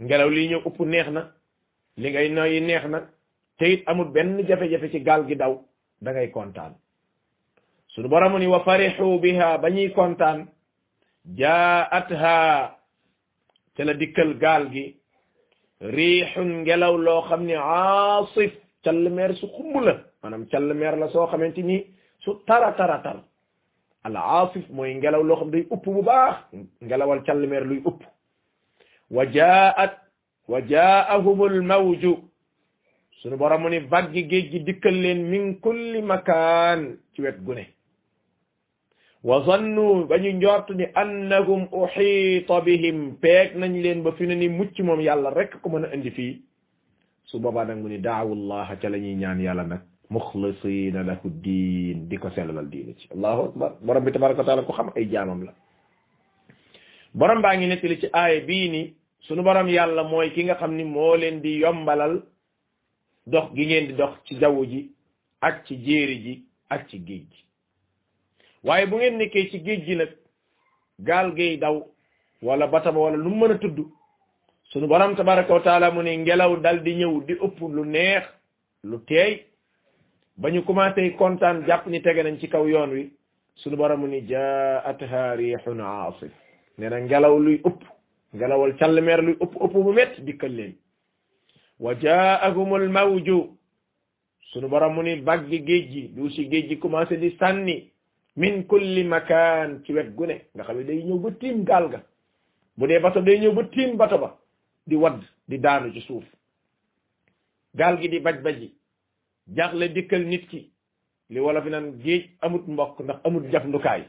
ngelaw 0.00 0.28
li 0.30 0.48
ñëw 0.48 0.60
ëpp 0.64 0.78
neex 0.80 1.08
na 1.12 1.32
li 1.96 2.08
ngay 2.10 2.28
noyyi 2.30 2.60
neex 2.60 2.84
na 2.88 3.08
te 3.58 3.66
it 3.72 3.82
amul 3.86 4.08
benn 4.08 4.40
jafe-jafe 4.48 4.88
ci 4.90 5.02
gaal 5.04 5.26
gi 5.28 5.36
daw 5.36 5.60
da 6.00 6.12
ngay 6.12 6.30
kontaan 6.32 6.72
sunu 7.94 8.08
borom 8.08 8.38
ni 8.38 8.46
wa 8.46 8.64
farihu 8.64 9.18
biha 9.20 9.58
bañuy 9.58 9.90
kontaan 9.92 10.46
jaatha 11.28 12.78
ca 13.76 13.84
la 13.84 13.94
dikkal 13.94 14.34
gaal 14.40 14.70
gi 14.72 14.96
rihun 15.80 16.48
ngelaw 16.64 16.96
loo 16.96 17.22
xam 17.28 17.42
ni 17.46 17.52
aasif 17.54 18.52
callemer 18.84 19.30
su 19.40 19.46
xumb 19.46 19.76
la 19.84 19.92
maanaam 20.22 20.46
callemer 20.50 20.96
la 20.98 21.08
soo 21.12 21.26
xamante 21.28 21.62
ni 21.62 21.84
su 22.24 22.40
tara 22.46 22.72
tara 22.76 22.98
tar 23.04 23.16
al 24.04 24.16
aasif 24.16 24.64
mooy 24.70 24.94
ngelaw 24.94 25.22
loo 25.22 25.36
xam 25.40 25.50
day 25.50 25.66
upp 25.70 25.84
bu 25.84 26.02
baax 26.02 26.36
ngelawal 26.82 27.22
callemer 27.26 27.64
luy 27.64 27.82
upp 27.84 28.00
wa 29.10 29.22
jaat 29.26 29.92
wa 30.48 30.58
jaahum 30.70 31.40
al 31.42 31.60
mawju 31.62 32.16
sunu 33.20 33.36
borom 33.36 33.68
ni 33.68 33.80
baggi 33.80 34.24
géej 34.30 34.46
gi 34.50 34.60
dikkal 34.64 34.94
leen 35.02 35.20
min 35.30 35.60
kulli 35.60 36.00
makaan 36.02 36.96
ci 37.14 37.20
wet 37.22 37.36
gune 37.44 37.66
wa 39.24 39.40
zannu 39.46 40.06
ba 40.06 40.18
ñu 40.18 40.32
njort 40.32 40.68
ni 40.74 40.84
annahum 40.94 41.68
uxiita 41.70 42.60
bihim 42.60 43.16
peeg 43.22 43.54
nañ 43.56 43.80
leen 43.82 44.02
ba 44.02 44.12
fi 44.12 44.26
ne 44.26 44.34
ni 44.34 44.48
mucc 44.48 44.76
moom 44.80 45.00
yàlla 45.00 45.30
rek 45.30 45.60
ko 45.62 45.68
mën 45.70 45.84
a 45.84 45.94
indi 45.94 46.10
fii 46.10 46.42
su 47.24 47.38
boobaa 47.38 47.64
nag 47.64 47.78
mu 47.78 47.88
ni 47.88 47.98
daawu 47.98 48.34
llaha 48.34 48.74
ca 48.80 48.88
la 48.90 48.98
ñuy 48.98 49.14
ñaan 49.14 49.38
yàlla 49.40 49.64
nag 49.64 49.80
muxlisiina 50.10 51.04
lahu 51.06 51.30
diin 51.42 52.08
di 52.08 52.16
ko 52.18 52.30
sellalal 52.30 52.68
diina 52.70 52.94
ci 52.98 53.08
allahu 53.14 53.40
akbar 53.44 53.70
borom 53.80 54.04
bi 54.04 54.10
tabaraka 54.12 54.40
wa 54.40 54.44
taala 54.46 54.62
ko 54.66 54.72
xam 54.72 54.90
ay 54.96 55.06
jaamam 55.08 55.44
la 55.44 55.54
borom 57.14 57.40
baa 57.42 57.54
ngi 57.56 57.66
nettali 57.68 58.00
ci 58.00 58.08
aaya 58.12 58.40
bii 58.40 58.70
ni 58.70 58.92
sunu 59.20 59.42
borom 59.44 59.68
yàlla 59.68 60.02
mooy 60.02 60.32
ki 60.34 60.44
nga 60.44 60.56
xam 60.58 60.74
ni 60.74 60.82
moo 60.84 61.14
leen 61.16 61.40
di 61.42 61.60
yombalal 61.62 62.22
dox 63.26 63.54
gi 63.54 63.66
ngeen 63.66 63.86
di 63.86 63.92
dox 63.94 64.18
ci 64.26 64.34
jaww 64.40 64.66
ji 64.66 64.90
ak 65.40 65.64
ci 65.66 65.78
jéeri 65.78 66.18
ji 66.22 66.42
ak 66.70 66.88
ci 66.88 66.98
géej 66.98 67.26
gi 67.30 67.46
waaye 68.64 68.86
bu 68.86 68.96
ngeen 68.98 69.18
nekkee 69.18 69.44
ci 69.50 69.58
géej 69.60 69.80
gi 69.86 69.94
nag 69.96 70.08
gaal 71.00 71.32
gay 71.34 71.56
daw 71.58 71.82
walla 72.42 72.66
bataba 72.66 73.00
wala 73.00 73.16
lu 73.16 73.30
mën 73.30 73.50
a 73.52 73.58
tudd 73.58 73.78
sunu 74.70 74.86
borom 74.86 75.16
tabaraka 75.16 75.52
wa 75.54 75.90
mu 75.90 76.02
ne 76.02 76.16
ngelaw 76.18 76.56
dal 76.60 76.82
di 76.82 76.94
ñëw 76.94 77.24
di 77.26 77.34
ëpp 77.34 77.58
lu 77.60 77.84
neex 77.84 78.22
lu 78.84 78.98
teey 79.06 79.44
bañu 80.38 80.60
ñu 80.60 80.64
commencé 80.64 81.14
kontaan 81.18 81.64
jàpp 81.66 81.86
ni 81.86 82.00
tege 82.02 82.22
nañ 82.22 82.38
ci 82.40 82.48
kaw 82.48 82.64
yoon 82.66 82.90
wi 82.94 83.10
sunu 83.54 83.76
borom 83.76 84.00
mu 84.00 84.06
ni 84.08 84.22
jaatha 84.28 85.34
rihun 85.36 85.80
aasif 85.80 86.32
nee 86.78 86.88
na 86.88 87.00
ngelaw 87.00 87.38
luy 87.38 87.60
ëpp 87.66 87.78
ngelawal 88.34 88.76
calmer 88.78 89.22
luy 89.22 89.36
ëpp 89.42 89.54
ëpp 89.60 89.72
bu 89.72 89.92
métt 89.92 90.20
dikkal 90.20 90.54
leen 90.54 90.74
wa 91.80 91.94
jaahumul 92.00 92.88
mawju 92.88 93.56
sunu 94.52 94.68
borom 94.68 94.94
mu 94.94 95.02
ni 95.02 95.16
baggi 95.20 95.64
géej 95.66 95.84
gi 95.92 96.02
du 96.14 96.30
si 96.30 96.48
géej 96.48 96.68
gi 96.68 96.78
commencé 96.78 97.16
di 97.18 97.36
sànni 97.40 97.91
min 98.36 98.62
kulli 98.66 99.04
makaan 99.04 99.82
ci 99.84 99.92
wet 99.92 100.14
gu 100.16 100.24
nga 100.54 100.64
xam 100.64 100.76
ne 100.78 100.84
day 100.84 101.02
ñëw 101.04 101.18
ba 101.20 101.30
tiim 101.40 101.64
gaal 101.64 101.86
ga 101.92 102.00
bu 102.78 102.86
dee 102.86 102.98
bato 103.04 103.20
day 103.20 103.38
ñëw 103.40 103.52
ba 103.52 103.62
tiim 103.64 103.96
bato 103.96 104.18
ba 104.18 104.38
di 104.86 104.96
wadd 104.96 105.20
di 105.48 105.58
daanu 105.58 105.92
ci 105.94 106.00
suuf 106.00 106.24
gaal 107.78 107.94
gi 108.00 108.08
di 108.08 108.20
baj 108.20 108.38
baji 108.44 108.68
jaaxle 109.56 109.84
dikkal 109.94 110.24
nit 110.26 110.44
ki 110.50 110.60
li 111.32 111.40
wala 111.40 111.62
fi 111.62 111.68
naan 111.70 111.86
géej 112.04 112.24
amut 112.44 112.64
mbokk 112.72 112.96
ndax 113.04 113.18
amul 113.26 113.44
jafndukaay 113.52 114.02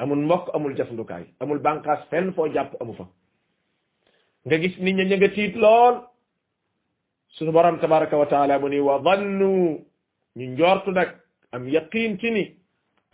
amul 0.00 0.22
mbokk 0.24 0.46
amul 0.54 0.74
jafndukaay 0.76 1.24
amul 1.40 1.58
bànqaas 1.66 2.00
fenn 2.10 2.32
foo 2.34 2.46
jàpp 2.54 2.72
amu 2.80 2.92
fa 2.98 3.04
nga 4.46 4.56
gis 4.58 4.76
nit 4.78 4.96
ña 4.96 5.04
ña 5.04 5.16
nga 5.16 5.28
tiit 5.34 5.54
lool 5.64 5.96
suñu 7.34 7.52
borom 7.56 7.78
tabaraka 7.80 8.16
wa 8.22 8.26
taala 8.32 8.58
mu 8.58 8.68
ni 8.68 8.78
wa 8.88 8.98
dannu 9.06 9.52
ñu 10.36 10.44
njortu 10.52 10.90
nag 10.90 11.08
am 11.54 11.62
yaqiin 11.74 12.14
ci 12.20 12.30
ni 12.30 12.44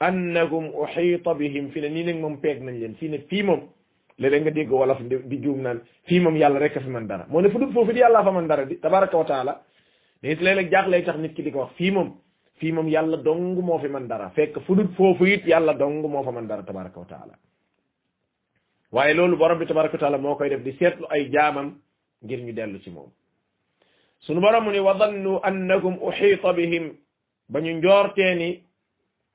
annahum 0.00 0.72
uxiita 0.74 1.34
bihim 1.38 1.70
fi 1.72 1.80
ne 1.82 1.88
nii 1.90 2.04
nag 2.04 2.16
moom 2.20 2.40
peeg 2.40 2.62
nañ 2.62 2.74
leen 2.80 2.94
fii 2.96 3.08
ne 3.10 3.18
fii 3.28 3.42
moom 3.42 3.60
léeg-léeg 4.18 4.42
nga 4.42 4.50
dégg 4.50 4.70
wolof 4.72 4.98
di 5.02 5.36
juum 5.40 5.60
naan 5.62 5.80
fii 6.08 6.20
moom 6.20 6.36
yàlla 6.36 6.58
rek 6.58 6.76
a 6.76 6.80
fi 6.80 6.88
man 6.88 7.06
dara 7.06 7.26
moo 7.28 7.40
ne 7.40 7.50
fu 7.50 7.58
dul 7.58 7.72
foofu 7.72 7.92
di 7.92 8.00
yàllaa 8.00 8.24
fa 8.24 8.30
man 8.32 8.46
dara 8.48 8.64
di 8.64 8.80
lay 10.40 11.02
tax 11.04 11.16
nit 11.18 11.34
ki 11.34 11.42
di 11.42 11.50
ko 11.52 11.58
wax 11.58 11.70
fii 11.76 11.90
moom 11.90 12.18
fii 12.58 12.72
moom 12.72 12.88
yàlla 12.88 13.16
dong 13.22 13.58
moo 13.62 13.78
fi 13.78 13.88
man 13.88 14.06
dara 14.08 14.30
fekk 14.30 14.58
fu 14.66 14.74
dul 14.74 14.88
yàlla 15.46 15.74
dong 15.74 16.04
moo 16.08 16.22
fa 16.24 16.30
man 16.32 16.46
dara 16.46 16.62
tabaraka 16.62 17.00
wa 17.00 17.06
taala 17.06 17.34
waaye 18.92 19.14
loolu 19.14 19.36
borom 19.36 19.58
bi 19.58 19.66
tabaraka 19.66 20.10
wa 20.10 20.18
moo 20.18 20.36
koy 20.36 20.48
def 20.48 20.62
di 20.62 20.72
seetlu 20.78 21.06
ay 21.10 21.28
jaamam 21.30 21.76
ngir 22.22 22.38
ñu 22.40 22.52
dellu 22.54 22.80
ci 22.80 22.90
moom 22.90 23.10
sunu 24.20 24.40
borom 24.40 24.64
mu 24.64 24.70
ni 24.70 24.78
wa 24.80 24.94
dannu 24.94 25.40
annahum 25.42 25.98
uxiita 26.02 26.52
bihim 26.54 26.94
ba 27.48 27.60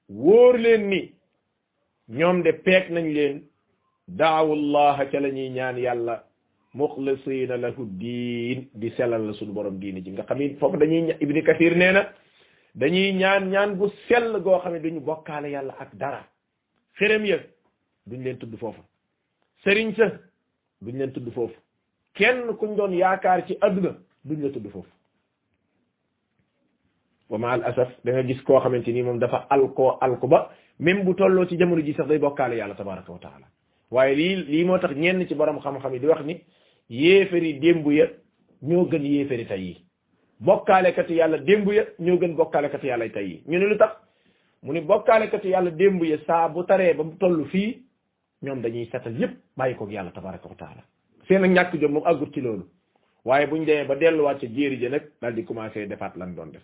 wóor 0.10 0.56
leen 0.60 0.90
ni 0.90 1.12
ñoom 2.08 2.44
de 2.44 2.52
peeg 2.54 2.90
nañ 2.92 3.08
leen 3.14 3.48
daawullaha 4.08 5.06
ca 5.10 5.20
la 5.20 5.30
ñuy 5.30 5.50
ñaan 5.50 5.78
yàlla 5.80 6.24
muxlisiina 6.76 7.58
lahu 7.58 7.88
diin 7.98 8.70
di 8.74 8.90
selal 8.96 9.26
la 9.26 9.34
suñu 9.34 9.54
borom 9.54 9.80
diini 9.80 10.04
ji 10.04 10.12
nga 10.12 10.24
xam 10.24 10.40
foofu 10.60 10.78
dañuy 10.78 11.16
ibni 11.22 11.42
kathir 11.42 11.76
nee 11.76 11.92
na 11.92 12.14
dañuy 12.76 13.14
ñaan 13.14 13.50
ñaan 13.50 13.76
bu 13.78 13.90
sell 14.08 14.32
goo 14.44 14.60
xam 14.62 14.74
ne 14.74 14.80
duñu 14.80 15.00
bokkaale 15.00 15.48
yàlla 15.50 15.74
ak 15.80 15.94
dara 15.96 16.22
xërëm 16.98 17.26
ya 17.26 17.38
duñ 18.06 18.22
leen 18.26 18.38
tudd 18.38 18.56
foofu 18.60 18.82
sëriñ 19.64 19.92
sa 19.98 20.08
duñ 20.84 20.98
leen 21.00 21.14
tudd 21.14 21.34
foofu 21.34 21.58
kenn 22.14 22.46
kuñ 22.60 22.76
doon 22.76 22.94
yaakaar 22.94 23.44
ci 23.48 23.58
adduna 23.60 23.92
duñ 24.24 24.42
la 24.44 24.50
tudd 24.52 24.70
foofu 24.72 24.95
wa 27.30 27.38
ma 27.40 27.52
al 27.54 27.64
asaf 27.64 27.90
da 28.04 28.22
gis 28.24 28.42
koo 28.44 28.60
xamante 28.60 28.90
ni 28.92 29.02
moom 29.02 29.18
dafa 29.20 29.48
alko 29.50 29.98
alko 30.00 30.28
ba 30.28 30.50
même 30.80 31.04
bu 31.04 31.14
tolloo 31.14 31.48
ci 31.48 31.56
jamono 31.58 31.82
ji 31.84 31.94
sax 31.94 32.08
day 32.08 32.18
bokkaale 32.20 32.56
yàlla 32.58 32.76
tabaraka 32.76 33.12
wa 33.12 33.20
taala 33.20 33.48
waaye 33.92 34.16
lii 34.16 34.36
lii 34.48 34.64
moo 34.66 34.78
tax 34.78 34.94
ñenn 34.96 35.28
ci 35.28 35.36
borom 35.36 35.60
xam-xam 35.60 35.94
yi 35.94 36.00
di 36.00 36.08
wax 36.08 36.22
ni 36.26 36.42
yéefari 36.90 37.60
démb 37.60 37.88
ya 37.92 38.08
ñoo 38.62 38.86
gën 38.86 39.02
yéefari 39.02 39.46
tey 39.48 39.60
yi 39.62 39.86
bokkaalekatu 40.40 41.14
yàlla 41.14 41.38
démb 41.40 41.68
ya 41.74 41.84
ñoo 42.00 42.18
gën 42.18 42.36
bokkaalekatu 42.36 42.86
yàlla 42.86 43.10
tey 43.10 43.42
ñu 43.48 43.58
ne 43.58 43.66
lu 43.66 43.78
tax 43.78 43.92
mu 44.62 44.74
ne 44.74 44.82
bokkaalekatu 44.82 45.48
yàlla 45.48 45.72
démb 45.72 46.04
ya 46.04 46.18
saa 46.28 46.48
bu 46.50 46.64
taree 46.64 46.94
ba 46.94 47.04
mu 47.04 47.18
toll 47.18 47.46
fii 47.48 47.82
ñoom 48.44 48.62
dañuy 48.62 48.86
setal 48.92 49.18
yépp 49.20 49.34
bàyyi 49.58 49.76
kook 49.76 49.90
yàlla 49.92 50.12
tabaraka 50.12 50.48
wa 50.48 50.56
taala 50.56 50.84
seen 51.28 51.44
ak 51.44 51.50
ñàkk 51.52 51.82
jom 51.82 51.92
moom 51.94 52.06
àggut 52.06 52.34
ci 52.34 52.42
loolu 52.42 52.70
waaye 53.26 53.48
buñ 53.48 53.66
demee 53.66 53.88
ba 53.88 53.96
delluwaat 53.96 54.40
ci 54.40 54.48
jéeri 54.54 54.78
ja 54.80 54.90
nag 54.90 55.10
daal 55.22 55.34
di 55.34 55.44
commencé 55.44 55.88
defaat 55.88 56.16
lan 56.18 56.36
doon 56.36 56.52
def 56.52 56.62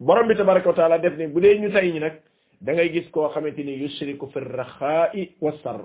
borom 0.00 0.28
bi 0.28 0.36
tabaraka 0.36 0.68
wa 0.68 0.74
taala 0.74 0.98
def 0.98 1.14
ne 1.18 1.26
bu 1.28 1.40
dee 1.40 1.58
ñu 1.58 1.72
tay 1.72 1.92
ñi 1.92 1.98
nag 2.00 2.22
dangay 2.60 2.88
ngay 2.88 3.02
gis 3.02 3.10
koo 3.10 3.28
xamante 3.30 3.62
ni 3.64 3.74
yushriku 3.78 4.30
fi 4.30 4.40
raxaa'i 4.40 5.32
wa 5.40 5.52
sar 5.62 5.82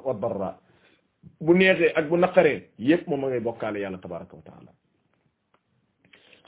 bu 1.40 1.54
neexe 1.54 1.92
ak 1.96 2.08
bu 2.10 2.18
naqaree 2.18 2.70
yépp 2.78 3.08
moom 3.08 3.22
ma 3.22 3.28
ngay 3.28 3.40
bokkaale 3.40 3.80
yàlla 3.80 3.98
tabaraka 3.98 4.36
wa 4.36 4.42
taala 4.46 4.72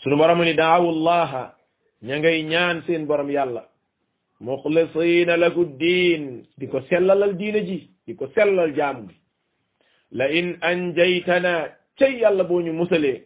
sunu 0.04 0.18
borom 0.18 0.44
ni 0.44 0.54
daawu 0.54 0.92
llaha 0.92 1.56
ña 2.02 2.20
ngay 2.20 2.44
ñaan 2.44 2.84
seen 2.86 3.06
borom 3.08 3.30
yàlla 3.30 3.66
muxlisiina 4.40 5.38
lahu 5.38 5.66
diin 5.78 6.46
di 6.58 6.68
ko 6.68 6.82
sellalal 6.90 7.36
diina 7.38 7.60
ji 7.66 7.90
di 8.06 8.14
ko 8.16 8.28
sellal 8.36 8.74
jaamu 8.76 9.10
la 10.12 10.30
in 10.32 10.58
anjaytana 10.62 11.70
cay 11.98 12.20
yàlla 12.22 12.44
boo 12.44 12.62
ñu 12.62 12.74
musalee 12.74 13.26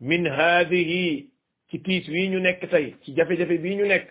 min 0.00 0.26
haadihi 0.26 1.31
ci 1.72 1.80
tiis 1.82 2.04
wii 2.08 2.28
ñu 2.28 2.38
nekk 2.38 2.68
tey 2.68 2.96
ci 3.02 3.14
jafe-jafe 3.16 3.56
bii 3.58 3.76
ñu 3.76 3.86
nekk 3.88 4.08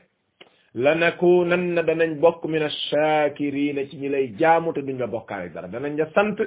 lanakunanna 0.73 1.83
danañ 1.85 2.17
bokk 2.19 2.43
min 2.45 2.63
ash-shakirina 2.63 3.85
ci 3.89 3.97
ñi 3.97 4.09
lay 4.09 4.33
jaamu 4.39 4.73
te 4.73 4.81
duñ 4.81 4.97
la 4.97 5.07
bokkaale 5.07 5.49
dara 5.53 5.67
danañ 5.67 5.95
la 5.97 6.07
sant 6.15 6.37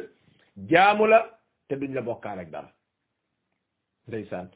jaamu 0.69 1.07
la 1.07 1.39
te 1.69 1.77
duñ 1.77 1.95
la 1.95 2.03
bokkaale 2.03 2.41
ak 2.41 2.51
dara 2.51 2.69
ndeysaan 4.09 4.47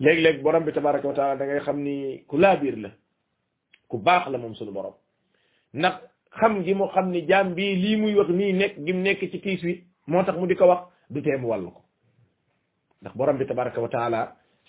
léeg-léeg 0.00 0.42
borom 0.42 0.64
bi 0.64 0.72
tabaraka 0.72 1.06
wa 1.08 1.14
taala 1.14 1.36
da 1.36 1.44
ngay 1.44 1.60
xam 1.60 1.78
ni 1.80 2.24
ku 2.28 2.36
laabiir 2.38 2.76
la 2.84 2.90
ku 3.88 3.96
baax 4.02 4.28
la 4.32 4.38
moom 4.38 4.54
sunu 4.54 4.72
borom 4.72 4.94
ndax 5.74 5.94
xam 6.40 6.62
gi 6.64 6.74
mu 6.74 6.86
xam 6.88 7.08
ni 7.10 7.22
jaam 7.28 7.54
bii 7.54 7.74
lii 7.82 7.96
muy 8.00 8.14
wax 8.14 8.28
nii 8.38 8.52
nekk 8.60 8.74
gi 8.84 8.92
nekk 8.94 9.20
ci 9.30 9.40
tiis 9.40 9.62
wi 9.62 9.84
moo 10.08 10.24
tax 10.24 10.36
mu 10.40 10.46
di 10.48 10.54
ko 10.56 10.66
wax 10.66 10.80
du 11.08 11.20
tee 11.22 11.36
mu 11.38 11.48
wàllu 11.50 11.70
ko 11.76 11.82
ndax 13.00 13.14
borom 13.16 13.36
bi 13.38 13.44
tabaraka 13.46 13.80
wa 13.80 13.90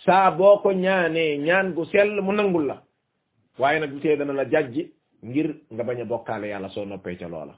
saa 0.06 0.32
boo 0.32 0.58
ko 0.64 0.72
ñaanee 0.74 1.38
ñaan 1.38 1.74
gu 1.76 1.86
sell 1.92 2.22
mu 2.22 2.32
nangul 2.34 2.66
la 2.68 2.82
waaye 3.60 3.80
nag 3.80 3.92
bu 3.94 4.00
tee 4.00 4.16
dana 4.18 4.34
la 4.34 4.46
jajji 4.46 4.92
ngir 5.24 5.48
nga 5.74 5.84
bañ 5.84 6.02
a 6.02 6.06
bokkaale 6.06 6.48
yàlla 6.50 6.70
soo 6.70 6.86
noppee 6.86 7.16
ca 7.18 7.28
loola 7.30 7.54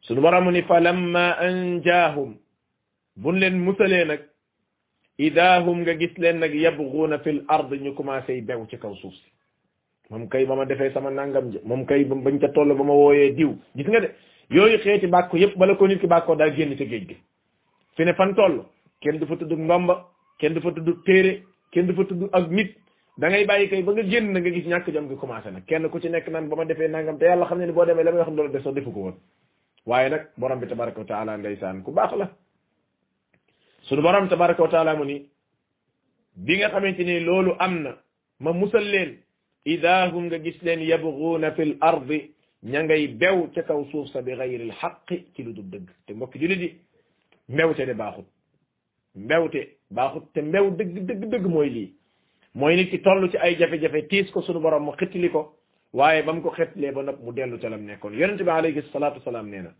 suñu 0.00 0.20
boromu 0.20 0.50
ni 0.50 0.62
fa 0.62 0.80
lamma 0.80 1.36
anjaahum 1.46 2.34
buñ 3.16 3.38
leen 3.38 3.56
musalee 3.58 4.04
nag 4.04 4.22
idaahum 5.18 5.78
nga 5.82 5.94
gis 5.94 6.14
leen 6.18 6.38
nag 6.40 6.54
yabghuuna 6.54 7.18
fil 7.18 7.44
ard 7.48 7.70
ñu 7.72 7.94
commencé 7.94 8.40
bew 8.42 8.66
ci 8.70 8.76
kaw 8.78 8.94
suuf 8.94 9.14
si 9.14 9.30
moom 10.10 10.26
kay 10.28 10.44
ba 10.46 10.56
ma 10.56 10.64
defee 10.64 10.90
sama 10.92 11.10
nangam 11.10 11.50
ja 11.52 11.60
moom 11.64 11.84
kay 11.86 12.04
bañ 12.04 12.38
ca 12.40 12.48
toll 12.48 12.74
ba 12.74 12.82
ma 12.84 12.94
wooyee 12.94 13.34
diw 13.38 13.54
gis 13.76 13.86
nga 13.86 14.00
de 14.00 14.10
yooyu 14.50 14.78
xeeti 14.82 15.06
bàkku 15.06 15.36
yëpp 15.36 15.56
bala 15.56 15.76
ko 15.76 15.86
nit 15.86 16.00
ki 16.00 16.06
bàkkoo 16.06 16.34
daal 16.36 16.54
génn 16.56 16.74
ca 16.76 16.84
géej 16.84 17.06
gi 17.08 17.16
fi 17.94 18.04
ne 18.04 18.14
fan 18.14 18.34
toll 18.34 18.64
kenn 19.00 19.18
du 19.18 19.26
fa 19.26 19.36
tudd 19.36 19.52
kenn 20.40 20.54
du 20.56 20.60
fa 20.64 20.70
tudd 20.76 20.88
téere 21.06 21.32
kenn 21.74 21.86
du 21.90 21.94
fa 21.98 22.04
tudd 22.08 22.22
ak 22.40 22.48
nit 22.50 22.70
da 23.18 23.28
ngay 23.28 23.44
bàyyi 23.46 23.68
kay 23.68 23.82
ba 23.82 23.92
nga 23.92 24.02
génn 24.02 24.32
na 24.32 24.40
nga 24.40 24.50
gis 24.50 24.64
ñàkk 24.66 24.88
jom 24.94 25.06
gi 25.08 25.16
commencé 25.20 25.50
nag 25.50 25.64
kenn 25.68 25.88
ku 25.90 26.00
ci 26.00 26.08
nekk 26.08 26.28
naan 26.28 26.48
ba 26.48 26.56
ma 26.56 26.64
defee 26.64 26.88
nangam 26.88 27.18
te 27.18 27.24
yàlla 27.26 27.44
xam 27.46 27.58
ne 27.58 27.66
ni 27.66 27.72
boo 27.72 27.84
demee 27.84 28.04
la 28.04 28.10
may 28.12 28.20
wax 28.22 28.30
ne 28.32 28.48
def 28.48 28.62
sax 28.64 28.72
defu 28.74 28.90
ko 28.92 29.00
woon 29.04 29.16
waaye 29.86 30.08
nag 30.08 30.22
borom 30.38 30.60
bi 30.60 30.66
tabaraka 30.66 31.00
wa 31.00 31.06
taala 31.06 31.56
saan 31.60 31.82
ku 31.84 31.92
baax 31.92 32.12
la 32.20 32.26
sunu 33.86 34.02
borom 34.02 34.28
tabaraka 34.28 34.62
wa 34.62 34.68
taala 34.68 34.96
mu 34.96 35.04
ni 35.04 35.16
bi 36.44 36.56
nga 36.56 36.68
xamante 36.72 37.02
ni 37.08 37.20
loolu 37.20 37.52
am 37.58 37.74
na 37.84 37.90
ma 38.40 38.50
musal 38.52 38.84
leen 38.92 39.18
idahum 39.66 40.24
nga 40.26 40.38
gis 40.38 40.58
leen 40.62 40.80
yabghuuna 40.90 41.52
fil 41.56 41.76
ardi 41.80 42.20
ña 42.62 42.80
ngay 42.82 43.02
bew 43.20 43.38
ci 43.54 43.60
kaw 43.68 43.80
suuf 43.90 44.06
sa 44.12 44.22
bi 44.22 44.32
ghayril 44.38 44.72
haqqi 44.80 45.16
ci 45.34 45.40
lu 45.42 45.52
dul 45.52 45.64
dëgg 45.72 45.88
te 46.06 46.14
mbokk 46.14 46.32
jullit 46.40 46.60
yi 46.64 46.70
mbewte 47.48 47.84
de 47.88 47.94
baaxut 48.00 48.24
baaxut 49.90 50.26
te 50.34 50.42
mbew 50.42 50.70
deug 50.78 50.94
deug 51.08 51.22
deug 51.32 51.46
moy 51.50 51.66
li 51.70 51.84
moy 52.54 52.74
nit 52.76 52.90
ci 52.90 52.98
tollu 53.02 53.28
ci 53.30 53.38
ay 53.42 53.56
jafe-jafe 53.58 54.02
tiis 54.08 54.30
ko 54.30 54.42
sunu 54.42 54.60
borom 54.60 54.84
mo 54.84 54.92
xettili 54.96 55.28
ko 55.30 55.52
waaye 55.92 56.22
ba 56.22 56.34
ko 56.42 56.50
xettlé 56.54 56.92
ba 56.94 57.02
nag 57.02 57.18
mu 57.20 57.32
delu 57.34 57.58
ca 57.58 57.68
nekkon 57.68 58.14
yaronte 58.14 58.44
bi 58.44 58.50
alayhi 58.50 58.82
salatu 58.92 59.20
salam 59.20 59.50
neena 59.50 59.74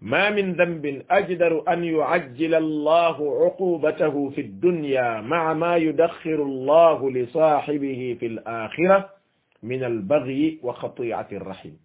ma 0.00 0.30
min 0.30 0.54
dhanbin 0.56 1.02
ajdaru 1.08 1.62
an 1.66 1.84
yuajjila 1.84 2.56
allah 2.56 3.16
uqubatahu 3.20 4.30
fi 4.34 4.40
ad 4.40 4.52
dunya 4.60 5.22
maa 5.22 5.54
ma 5.54 5.76
yudaxiru 5.78 6.44
allah 6.48 6.98
li 7.10 7.26
sahibihi 7.30 8.16
fi 8.18 8.26
al-akhirah 8.26 9.04
min 9.62 9.84
albagyi 9.84 10.58
wa 10.62 10.72
xatiati 10.80 11.36
arrahim 11.36 11.76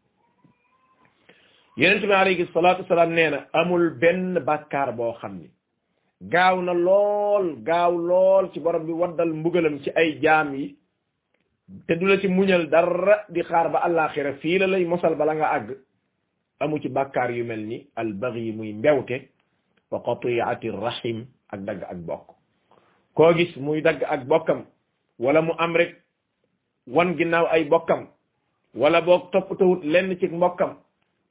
yonente 1.75 2.07
bi 2.07 2.13
alayhi 2.13 2.47
salatu 2.53 2.81
wasalaam 2.83 3.11
nee 3.13 3.29
na 3.29 3.45
amul 3.53 3.89
benn 3.99 4.39
bàkkaar 4.39 4.95
boo 4.95 5.11
xam 5.19 5.41
gaaw 6.21 6.57
na 6.61 6.73
lool 6.73 7.61
gaaw 7.61 7.91
lool 7.93 8.49
ci 8.53 8.57
borom 8.59 8.85
bi 8.85 8.91
waddal 8.93 9.29
mbugalam 9.33 9.77
ci 9.85 9.89
ay 9.93 10.17
jaam 10.21 10.53
yi 10.55 10.75
te 11.87 11.93
du 11.95 12.07
la 12.07 12.17
ci 12.19 12.27
muñal 12.27 12.69
dara 12.69 13.25
di 13.29 13.41
xaar 13.43 13.69
ba 13.71 13.79
àllaaxira 13.85 14.33
fii 14.41 14.57
la 14.59 14.67
lay 14.67 14.85
mosal 14.85 15.15
bala 15.15 15.33
nga 15.35 15.47
àgg 15.53 15.77
amu 16.59 16.79
ci 16.81 16.89
bakkaar 16.89 17.31
yu 17.31 17.45
mel 17.45 17.59
ni 17.65 17.87
albaghi 17.95 18.51
muy 18.51 18.73
mbewte 18.73 19.29
wa 19.91 20.01
qati'ati 20.01 20.69
ak 21.51 21.59
dagg 21.61 21.83
ak 21.83 21.97
bokk 21.99 22.29
koo 23.13 23.33
gis 23.33 23.55
muy 23.57 23.81
dagg 23.81 24.03
ak 24.03 24.25
bokkam 24.25 24.65
wala 25.19 25.41
mu 25.41 25.53
am 25.57 25.75
rek 25.75 25.95
wan 26.87 27.13
ginnaaw 27.17 27.45
ay 27.51 27.63
bokkam 27.65 28.07
wala 28.73 29.01
boog 29.01 29.29
toppatawut 29.31 29.83
lenn 29.83 30.17
ci 30.19 30.27
mbokkam 30.27 30.77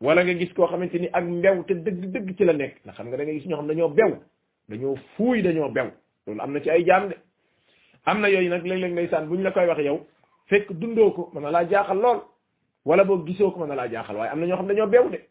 wala 0.01 0.23
nga 0.23 0.35
gis 0.35 0.53
koo 0.55 0.67
xamante 0.67 0.95
ni 0.99 1.09
ak 1.13 1.25
mbewte 1.25 1.75
dëgg 1.75 2.13
dëgg 2.15 2.37
ci 2.37 2.45
la 2.45 2.53
nekk 2.53 2.83
ndax 2.85 2.95
xam 2.97 3.07
nga 3.09 3.17
da 3.17 3.25
nga 3.25 3.33
gis 3.33 3.47
ñoo 3.47 3.57
xam 3.59 3.67
dañoo 3.69 3.89
bew 3.89 4.19
dañoo 4.69 4.97
fuuy 5.17 5.43
dañoo 5.43 5.71
bew 5.73 5.91
loolu 6.27 6.41
am 6.43 6.53
na 6.53 6.61
ci 6.61 6.71
ay 6.71 6.85
jaam 6.85 7.09
de 7.09 7.17
am 8.05 8.21
na 8.21 8.29
yooyu 8.31 8.51
nag 8.51 8.65
léeg-léeg 8.67 8.93
ndeysaan 8.93 9.27
buñ 9.29 9.43
la 9.43 9.53
koy 9.53 9.67
wax 9.67 9.79
yow 9.79 10.07
fekk 10.49 10.73
dundoo 10.73 11.11
ko 11.13 11.31
mën 11.35 11.43
na 11.43 11.51
laa 11.51 11.65
jaaxal 11.69 11.99
lool 12.01 12.21
wala 12.85 13.05
boo 13.05 13.25
gisoo 13.27 13.51
ko 13.53 13.61
mën 13.61 13.69
na 13.69 13.75
laa 13.77 13.89
jaaxal 13.89 14.17
waaye 14.17 14.31
am 14.33 14.41
na 14.41 14.47
ñoo 14.47 14.57
xam 14.57 14.67
dañoo 14.67 14.89
bew 14.91 15.09
de 15.11 15.23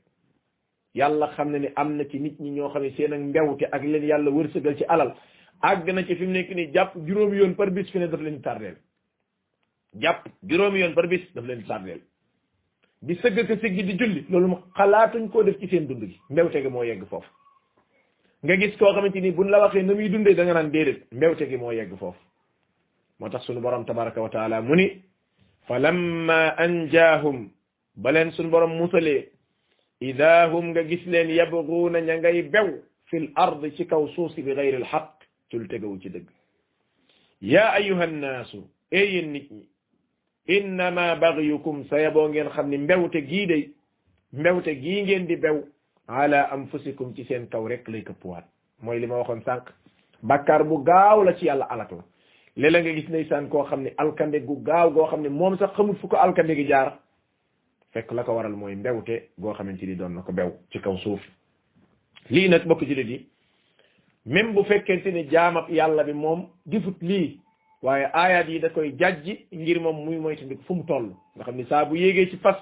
yàlla 0.96 1.28
xam 1.36 1.52
ne 1.52 1.60
ni 1.60 1.68
am 1.76 1.98
na 1.98 2.06
ci 2.06 2.20
nit 2.20 2.40
ñi 2.40 2.50
ñoo 2.52 2.70
xam 2.70 2.82
ne 2.84 2.92
seen 2.96 3.14
ak 3.14 3.20
mbewte 3.20 3.66
ak 3.72 3.84
leen 3.84 4.04
yàlla 4.06 4.32
wërsëgal 4.32 4.78
ci 4.78 4.86
alal 4.88 5.14
àgg 5.62 5.90
na 5.94 6.04
ci 6.08 6.16
fi 6.16 6.26
mu 6.26 6.32
nekk 6.32 6.50
ni 6.56 6.72
jàpp 6.72 6.96
juróomi 7.06 7.38
yoon 7.38 7.56
par 7.56 7.72
bis 7.72 7.92
fi 7.92 8.00
ne 8.00 8.08
daf 8.08 8.22
leen 8.22 8.42
tardeel 8.42 8.76
jàpp 10.02 10.30
juróomi 10.44 10.80
yoon 10.80 10.94
par 10.96 11.08
bis 11.08 11.28
daf 11.34 11.44
leen 11.46 11.64
tardeel 11.68 12.02
bi 13.02 13.16
sëgg 13.16 13.48
ka 13.48 13.56
sëggi 13.56 13.84
di 13.84 13.98
julli 13.98 14.26
loolu 14.30 14.56
xalaatuñ 14.76 15.28
koo 15.32 15.44
def 15.44 15.60
ci 15.60 15.68
seen 15.68 15.88
dund 15.88 16.04
gi 16.06 16.20
mbewte 16.30 16.62
gi 16.62 16.68
moo 16.70 16.84
yegg 16.84 17.04
foofu 17.10 17.30
nga 18.46 18.56
gis 18.62 18.78
ko 18.78 18.94
xamanteni 18.94 19.34
buñ 19.34 19.50
la 19.50 19.58
waxe 19.60 19.82
namuy 19.82 20.10
dundé 20.10 20.36
da 20.38 20.46
nga 20.46 20.54
naan 20.54 20.70
déedéet 20.72 21.02
mbewte 21.16 21.50
gi 21.50 21.58
mo 21.58 21.72
yegg 21.74 21.98
fofu 21.98 22.20
motax 23.20 23.42
sunu 23.46 23.60
borom 23.62 23.86
tabaraka 23.86 24.22
wa 24.22 24.30
taala 24.30 24.62
muni 24.62 25.02
falamma 25.68 25.68
fa 25.68 25.76
lamma 25.80 26.40
anjaahum 26.64 27.50
ba 27.98 28.10
sunu 28.36 28.50
borom 28.54 28.72
musale 28.78 29.30
idahum 30.00 30.66
nga 30.70 30.84
gis 30.84 31.04
len 31.08 31.30
yabghuna 31.30 32.00
nya 32.02 32.18
ngay 32.22 32.44
bew 32.54 32.70
fil 33.10 33.28
ard 33.36 33.62
ci 33.76 33.84
kaw 33.90 34.06
suusi 34.16 34.42
bi 34.46 34.54
ghayr 34.54 34.76
al 34.78 34.86
haqq 34.94 35.18
ci 35.50 35.56
lu 35.58 35.98
ci 36.00 36.10
deug 36.14 36.28
ya 37.42 37.74
ayuha 37.82 38.06
nnaasu 38.08 38.62
ay 38.92 39.22
nit 39.26 39.50
ñi 39.52 39.66
inma 40.56 41.16
baghyukum 41.18 41.88
sayabo 41.90 42.30
ngeen 42.30 42.50
xamni 42.54 42.78
ni 42.78 42.84
mbewte 42.84 43.26
gii 43.26 43.46
day 43.50 43.64
mbewte 44.38 44.72
gii 44.78 45.02
ngeen 45.04 45.26
di 45.28 45.36
bew 45.42 45.66
ala 46.08 46.52
anfusikum 46.52 47.14
ci 47.16 47.26
seen 47.28 47.48
kaw 47.50 47.68
rek 47.68 47.88
lay 47.88 48.02
këppwaat 48.04 48.46
mooy 48.82 49.00
li 49.00 49.08
ma 49.08 49.18
waxoon 49.18 49.42
sànq 49.46 49.72
bàkkaar 50.22 50.64
bu 50.64 50.84
gaaw 50.86 51.24
la 51.24 51.34
ci 51.34 51.46
yàlla 51.46 51.66
alak 51.70 51.92
la 51.92 52.04
léeg-léeg 52.56 52.86
nga 52.86 52.94
gis 53.02 53.10
ndeysaan 53.10 53.50
koo 53.50 53.64
xam 53.64 53.82
ne 53.82 53.94
alkande 53.98 54.40
gu 54.42 54.64
gaaw 54.64 54.92
goo 54.92 55.08
xam 55.08 55.22
ne 55.22 55.30
moom 55.30 55.58
sax 55.58 55.74
xamul 55.76 55.96
fu 55.96 56.08
ko 56.08 56.18
alkande 56.18 56.56
gi 56.56 56.66
jaar 56.68 57.00
fekk 57.94 58.12
la 58.12 58.24
ko 58.24 58.34
waral 58.36 58.54
mooy 58.56 58.76
mbewte 58.76 59.28
goo 59.38 59.54
xamante 59.54 59.86
ni 59.86 59.96
doon 59.96 60.16
na 60.16 60.22
ko 60.22 60.32
bew 60.32 60.50
ci 60.72 60.80
kaw 60.80 60.98
suuf 60.98 61.22
lii 62.30 62.50
nag 62.50 62.66
bokk 62.68 62.84
ci 62.88 62.94
di 62.96 63.28
même 64.26 64.54
bu 64.54 64.64
fekkente 64.64 65.08
ni 65.14 65.26
jaama 65.30 65.66
yàlla 65.70 66.04
bi 66.04 66.14
moom 66.14 66.46
difut 66.66 66.98
lii 67.02 67.40
waaye 67.82 68.06
aayaat 68.14 68.48
yi 68.50 68.60
da 68.60 68.70
koy 68.70 68.92
jajji 68.98 69.46
ngir 69.52 69.80
moom 69.80 70.06
muy 70.06 70.18
moytandiku 70.18 70.64
fu 70.64 70.74
mu 70.76 70.84
toll 70.86 71.16
nga 71.36 71.44
xam 71.44 71.56
ni 71.56 71.66
saa 71.66 71.86
bu 71.86 71.96
yéegee 71.98 72.30
ci 72.30 72.38
fas 72.38 72.58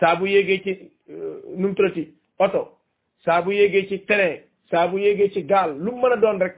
saa 0.00 0.16
bu 0.16 0.26
yéegee 0.26 0.60
ci 0.62 0.90
euh, 1.10 1.42
numtrati 1.56 2.17
auto 2.38 2.78
sa 3.24 3.42
bu 3.42 3.50
yegge 3.50 3.88
ci 3.88 4.04
train 4.06 4.42
sa 4.70 4.86
bu 4.88 4.98
yegge 4.98 5.32
ci 5.34 5.42
gal 5.44 5.76
lu 5.78 5.92
meuna 5.92 6.16
don 6.16 6.38
rek 6.38 6.56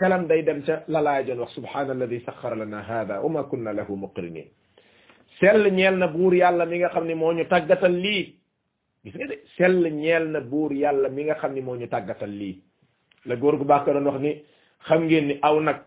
kalam 0.00 0.26
day 0.26 0.42
dem 0.42 0.62
ca 0.62 0.82
la 0.88 1.00
lay 1.00 1.24
jon 1.26 1.38
wax 1.38 1.54
subhanalladhi 1.54 2.22
sakhkhara 2.24 2.56
lana 2.56 2.82
hadha 2.82 3.20
wa 3.22 3.28
ma 3.28 3.42
kunna 3.44 3.72
lahu 3.72 3.96
muqrinin 3.96 4.46
sel 5.40 5.70
ñel 5.72 5.96
na 5.98 6.08
bur 6.08 6.34
yàlla 6.34 6.66
mi 6.66 6.78
nga 6.78 6.88
xamni 6.90 7.08
ne 7.14 7.14
moo 7.14 7.32
ñu 7.32 7.44
tàggatal 7.48 7.92
lii 7.92 8.34
gis 9.04 9.14
nga 9.14 9.26
de 9.26 9.38
sell 9.56 9.80
na 10.30 10.40
bur 10.40 10.72
yàlla 10.72 11.08
mi 11.08 11.24
nga 11.24 11.34
xamni 11.36 11.60
ne 11.60 11.64
moo 11.64 11.76
ñu 11.76 11.86
tàggatal 11.86 12.30
lii 12.30 12.58
la 13.26 13.36
góor 13.36 13.56
gu 13.58 13.64
baax 13.64 13.86
don 13.86 14.06
wax 14.06 14.20
ni 14.20 14.42
xam 14.88 15.04
ngeen 15.04 15.26
ni 15.26 15.38
aw 15.42 15.60
nak 15.60 15.86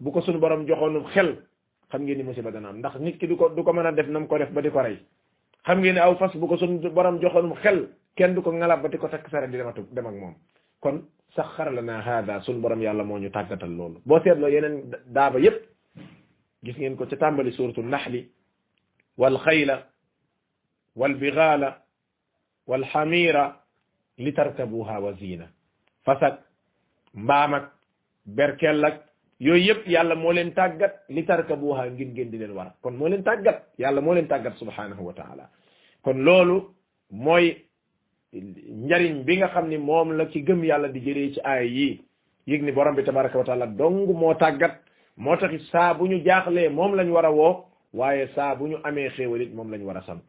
bu 0.00 0.12
ko 0.12 0.20
suñu 0.22 0.38
borom 0.38 0.66
joxonu 0.66 1.02
xel 1.12 1.34
xam 1.90 2.02
ngeen 2.04 2.18
ni 2.18 2.22
musiba 2.24 2.50
dana 2.52 2.72
ndax 2.72 2.96
nit 3.00 3.18
ki 3.18 3.26
du 3.26 3.36
ko 3.36 3.48
du 3.48 3.62
ko 3.64 3.72
meuna 3.72 3.90
def 3.92 4.06
nam 4.06 4.26
ko 4.28 4.38
def 4.38 4.50
ba 4.52 4.60
di 4.62 4.70
ko 4.70 4.80
ray 4.80 4.96
xam 5.66 5.80
ngeen 5.80 5.94
ni 5.94 6.00
aw 6.00 6.14
fas 6.16 6.32
bu 6.36 6.46
ko 6.46 6.56
suñu 6.56 6.88
borom 6.90 7.18
joxonu 7.20 7.54
xel 7.56 7.88
kenn 8.16 8.34
du 8.34 8.42
ko 8.42 8.52
ngalab 8.52 8.82
ba 8.82 8.88
di 8.88 8.98
ko 8.98 9.08
takk 9.08 9.28
saret 9.30 9.50
di 9.50 9.56
dem 9.58 9.66
ak 9.68 9.76
dem 9.92 10.06
ak 10.06 10.14
moom 10.14 10.34
kon 10.80 11.02
saxara 11.36 11.70
lana 11.70 12.00
hada 12.00 12.40
sun 12.42 12.60
borom 12.60 12.80
yàlla 12.82 13.04
moo 13.04 13.18
ñu 13.18 13.30
tàggatal 13.30 13.70
loolu 13.76 14.00
boo 14.06 14.20
seetloo 14.22 14.48
yeneen 14.48 14.94
daaba 15.06 15.38
yépp 15.40 15.58
gis 16.62 16.76
ngeen 16.78 16.96
ko 16.96 17.06
ci 17.06 17.16
tàmbali 17.16 17.52
suratu 17.52 17.82
naxli 17.82 18.28
wal 19.16 19.38
xayla 19.44 19.82
wal 20.96 21.14
bigaala 21.14 21.82
wal 22.66 22.84
xamira 22.92 23.60
li 24.18 24.32
tarkabuha 24.32 25.00
wa 25.00 25.12
zina 25.18 25.46
fasak 26.06 26.38
mbaam 27.14 27.54
ak 27.54 27.72
berkel 28.26 28.84
ak 28.84 28.94
yooyu 29.40 29.64
yëpp 29.66 29.86
yàlla 29.88 30.14
moo 30.14 30.32
leen 30.32 30.54
tàggat 30.54 31.02
li 31.08 31.24
tarkabuha 31.26 31.90
ngir 31.90 32.06
ngeen 32.06 32.30
di 32.30 32.38
leen 32.38 32.52
war 32.54 32.72
kon 32.82 32.96
moo 32.96 33.08
leen 33.08 33.22
tàggat 33.24 33.62
yàlla 33.78 34.00
moo 34.00 34.14
leen 34.14 34.28
tàggat 34.28 34.54
subhanahu 34.58 35.02
wa 35.02 35.12
taala 35.12 35.50
kon 36.04 36.22
loolu 36.24 36.70
mooy 37.10 37.56
njariñ 38.42 39.24
bi 39.24 39.36
nga 39.36 39.48
xam 39.48 39.68
ni 39.68 39.78
moom 39.78 40.10
la 40.16 40.26
ci 40.30 40.42
gëm 40.42 40.64
yàlla 40.64 40.88
di 40.88 41.00
jëlee 41.00 41.32
ci 41.32 41.40
aaya 41.44 41.62
yi 41.64 42.00
yëg 42.46 42.62
ni 42.62 42.72
borom 42.72 42.94
bi 42.94 43.02
tabaraka 43.04 43.38
wa 43.38 43.44
taala 43.44 43.66
dong 43.66 44.06
moo 44.12 44.34
tàggat 44.34 44.80
moo 45.16 45.36
taxit 45.36 45.60
saa 45.70 45.94
bu 45.94 46.06
ñu 46.06 46.22
jaaxlee 46.24 46.68
moom 46.68 46.94
lañ 46.94 47.10
war 47.10 47.24
a 47.26 47.30
woo 47.32 47.64
waaye 47.92 48.26
saabu 48.34 48.66
ñu 48.68 48.76
amee 48.84 49.10
xéewal 49.10 49.48
moom 49.54 49.70
lañu 49.70 49.84
war 49.86 49.96
a 49.96 50.02
sant 50.02 50.24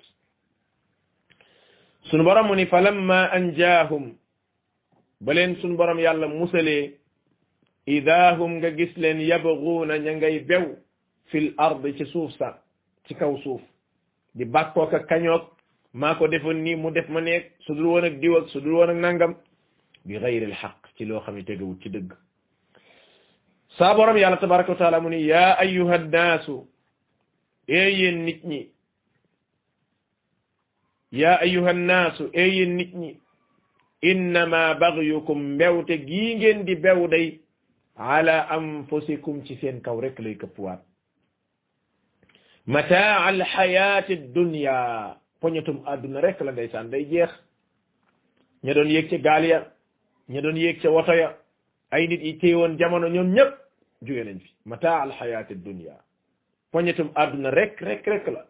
sunu 2.09 2.23
borom 2.23 2.47
mu 2.47 2.55
ni 2.55 2.65
falamma 2.67 3.29
anjaahum 3.33 4.13
ba 5.21 5.33
leen 5.33 5.55
sunu 5.61 5.75
borom 5.75 5.97
yàlla 5.99 6.27
musalee 6.27 6.93
idaahum 7.87 8.51
nga 8.57 8.71
gis 8.71 8.95
leen 8.97 9.19
yabguuna 9.21 9.97
ña 9.97 10.13
ngay 10.15 10.39
bew 10.39 10.77
fil 11.29 11.53
ard 11.57 11.81
ci 11.97 12.05
suuf 12.05 12.31
sa 12.37 12.61
ci 13.07 13.15
kaw 13.15 13.35
suuf 13.37 13.61
di 14.35 14.45
bàkkook 14.45 14.93
a 14.93 14.99
kañoog 14.99 15.54
mako 15.95 16.27
defon 16.27 16.55
ni 16.62 16.75
mu 16.75 16.91
def 16.91 17.08
ma 17.08 17.21
nek 17.21 17.55
sudul 17.65 17.86
won 17.88 18.03
ak 18.05 18.19
diw 18.19 18.34
ak 18.36 18.49
su 18.51 18.60
dul 18.60 18.81
ak 18.84 18.95
nangam 18.99 19.34
bi 20.05 20.19
ghayr 20.19 20.43
al 20.43 20.53
haqq 20.62 20.81
ci 20.97 21.05
lo 21.05 21.19
xamni 21.23 21.41
ne 21.47 21.75
ci 21.81 21.89
deug 21.89 22.12
sa 23.77 23.95
borom 23.95 24.17
yàlla 24.17 24.36
tabaaraku 24.38 24.75
taala 24.75 24.99
muni 24.99 25.23
ya 25.25 25.55
ayyuha 25.63 25.93
an-nas 25.95 26.47
yéen 27.67 28.25
nit 28.25 28.41
ñi 28.43 28.62
yaa 31.13 31.38
ayyuha 31.45 31.69
an-nas 31.69 32.17
yéen 32.34 32.75
nit 32.75 32.93
ñi 32.93 33.12
innama 34.01 34.73
baghyukum 34.75 35.39
mbewte 35.55 35.95
gi 36.08 36.36
ngeen 36.36 36.65
di 36.67 36.75
bew 36.75 37.08
day 37.08 37.39
ala 37.95 38.38
anfusikum 38.58 39.45
ci 39.45 39.55
seen 39.62 39.79
kaw 39.81 39.97
rek 40.03 40.19
lay 40.19 40.36
këpp 40.41 40.60
waat 40.60 40.81
mataa 42.67 43.25
al 43.31 43.39
ad 43.41 44.34
dunya 44.36 45.15
poñetum 45.39 45.82
àdduna 45.86 46.21
rek 46.21 46.39
la 46.41 46.52
ndeysaan 46.52 46.89
day 46.89 47.06
jeex 47.10 47.32
ña 48.63 48.74
doon 48.74 48.88
yéeg 48.88 49.10
ca 49.10 49.17
gaal 49.17 49.45
ya 49.45 49.60
ña 50.30 50.41
doon 50.41 50.58
yéeg 50.58 50.80
ca 50.82 50.89
woto 50.89 51.13
ya 51.13 51.38
ay 51.91 52.08
nit 52.08 52.21
yi 52.24 52.38
téewoon 52.39 52.78
jamono 52.78 53.08
ñoom 53.10 53.30
ñëpp 53.36 53.52
jóge 54.04 54.24
nañ 54.24 54.39
fi 54.39 54.50
mata 54.65 55.02
al 55.02 55.12
xayaati 55.17 55.56
dunya 55.63 55.95
poñetum 56.71 57.10
àdduna 57.15 57.50
rek 57.52 57.82
rek 57.82 58.06
rek 58.08 58.28
la 58.28 58.45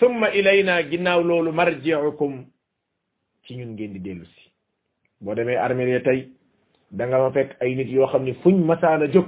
summa 0.00 0.26
ilayna 0.38 0.82
ginnaaw 0.90 1.22
loolu 1.28 1.52
marji'ukum 1.52 2.46
ci 3.44 3.56
ñun 3.56 3.68
ngeen 3.72 3.92
di 3.94 4.00
dellu 4.00 4.24
si 4.24 4.50
boo 5.20 5.34
demee 5.34 5.56
armée 5.64 5.90
ya 5.90 6.00
tey 6.00 6.20
da 6.90 7.30
fekk 7.34 7.50
ay 7.60 7.74
nit 7.76 7.88
yoo 7.90 8.06
xam 8.06 8.24
ne 8.24 8.32
fuñ 8.42 8.56
masaan 8.68 9.02
a 9.02 9.06
jóg 9.12 9.26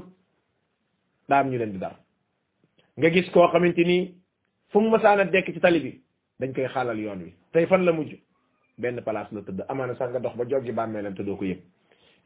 daam 1.29 1.49
ñu 1.51 1.59
leen 1.59 1.73
di 1.73 1.79
dar 1.79 1.97
nga 2.99 3.09
gis 3.11 3.29
koo 3.33 3.49
xamante 3.53 3.85
ni 3.91 3.99
fu 4.71 4.81
mu 4.81 4.89
masaan 4.91 5.21
a 5.21 5.25
dekk 5.33 5.49
ci 5.55 5.61
tali 5.61 5.81
bi 5.85 6.01
dañ 6.39 6.53
koy 6.53 6.69
xaalal 6.69 6.99
yoon 6.99 7.19
wi 7.25 7.33
tey 7.53 7.67
fan 7.67 7.85
la 7.85 7.93
mujj 7.93 8.13
benn 8.79 9.01
place 9.03 9.33
la 9.33 9.41
tëdd 9.43 9.61
amaana 9.69 9.95
sax 9.97 10.11
nga 10.11 10.21
dox 10.21 10.37
ba 10.37 10.45
joggi 10.49 10.73
bàmmeelam 10.73 11.15
te 11.15 11.23
doo 11.23 11.37
ko 11.37 11.45
yëpp 11.45 11.61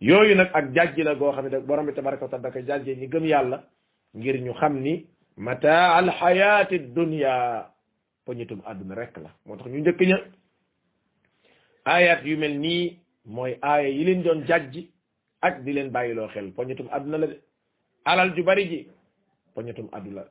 yooyu 0.00 0.34
nag 0.34 0.50
ak 0.52 0.74
jàjji 0.74 1.02
la 1.02 1.14
goo 1.14 1.32
xam 1.32 1.46
ne 1.48 1.58
borom 1.60 1.86
bi 1.86 1.92
tabaraka 1.92 2.24
wa 2.24 2.30
taala 2.30 2.42
da 2.42 2.50
koy 2.50 2.64
jàjjee 2.66 2.96
ñi 2.96 3.06
gëm 3.06 3.24
yàlla 3.24 3.62
ngir 4.14 4.40
ñu 4.42 4.52
xam 4.54 4.80
ni 4.82 5.06
mataa 5.36 5.96
al 5.98 6.10
xayaati 6.10 6.78
dunya 6.94 7.64
poñitum 8.26 8.60
àdduna 8.66 8.94
rek 8.94 9.18
moo 9.46 9.56
tax 9.56 9.66
ñu 9.66 9.78
njëkk 9.78 10.00
ña 10.00 10.18
ayat 11.84 12.24
yu 12.24 12.36
mel 12.36 12.58
nii 12.58 12.98
mooy 13.24 13.58
aaya 13.62 13.88
yi 13.88 14.04
leen 14.04 14.22
doon 14.22 14.44
jàjji 14.44 14.90
ak 15.40 15.62
di 15.64 15.72
leen 15.72 15.90
bàyyiloo 15.90 16.28
xel 16.28 16.52
poñitum 16.52 16.88
àdduna 16.90 17.18
la 17.18 17.26
alal 18.04 18.34
ju 18.34 18.42
bari 18.44 18.68
ji 18.70 18.86
poñitum 19.54 19.88
àdduna 19.92 20.24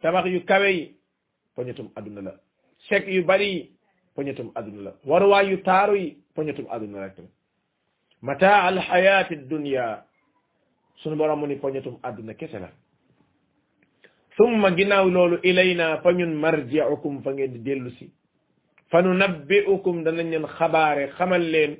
tabax 0.00 0.26
yu 0.28 0.44
kawe 0.44 0.68
yi 0.74 0.94
poñitum 1.56 1.90
àdduna 1.96 2.20
la 2.22 2.32
sek 2.88 3.06
yu 3.08 3.24
bari 3.24 3.46
yi 3.50 3.60
poñetum 4.14 4.52
adduna 4.54 4.82
la 4.90 4.92
waruwaay 5.04 5.48
yu 5.50 5.62
taaru 5.62 5.96
yi 5.98 6.16
poñetum 6.34 6.66
adduna 6.70 7.00
la 7.00 7.10
tamit 7.10 7.30
mataa 8.22 8.62
al 8.68 8.78
hayati 8.78 9.36
dunya 9.36 10.02
sunu 11.02 11.16
borom 11.16 11.40
mu 11.40 11.46
ni 11.46 11.56
poñetum 11.56 11.98
adduna 12.02 12.34
kese 12.34 12.58
la 12.60 12.70
summa 14.36 14.70
ginnaaw 14.76 15.08
loolu 15.10 15.36
ilayna 15.42 15.98
fa 16.02 16.12
ñun 16.12 16.32
marji'ukum 16.34 17.22
fa 17.22 17.30
ngeen 17.32 17.52
di 17.52 17.58
dellu 17.58 17.90
si 17.98 18.10
fa 18.90 19.02
nunabbi'ukum 19.02 20.04
danañ 20.04 20.28
leen 20.30 20.46
xabaare 20.56 21.10
xamal 21.16 21.42
leen 21.52 21.72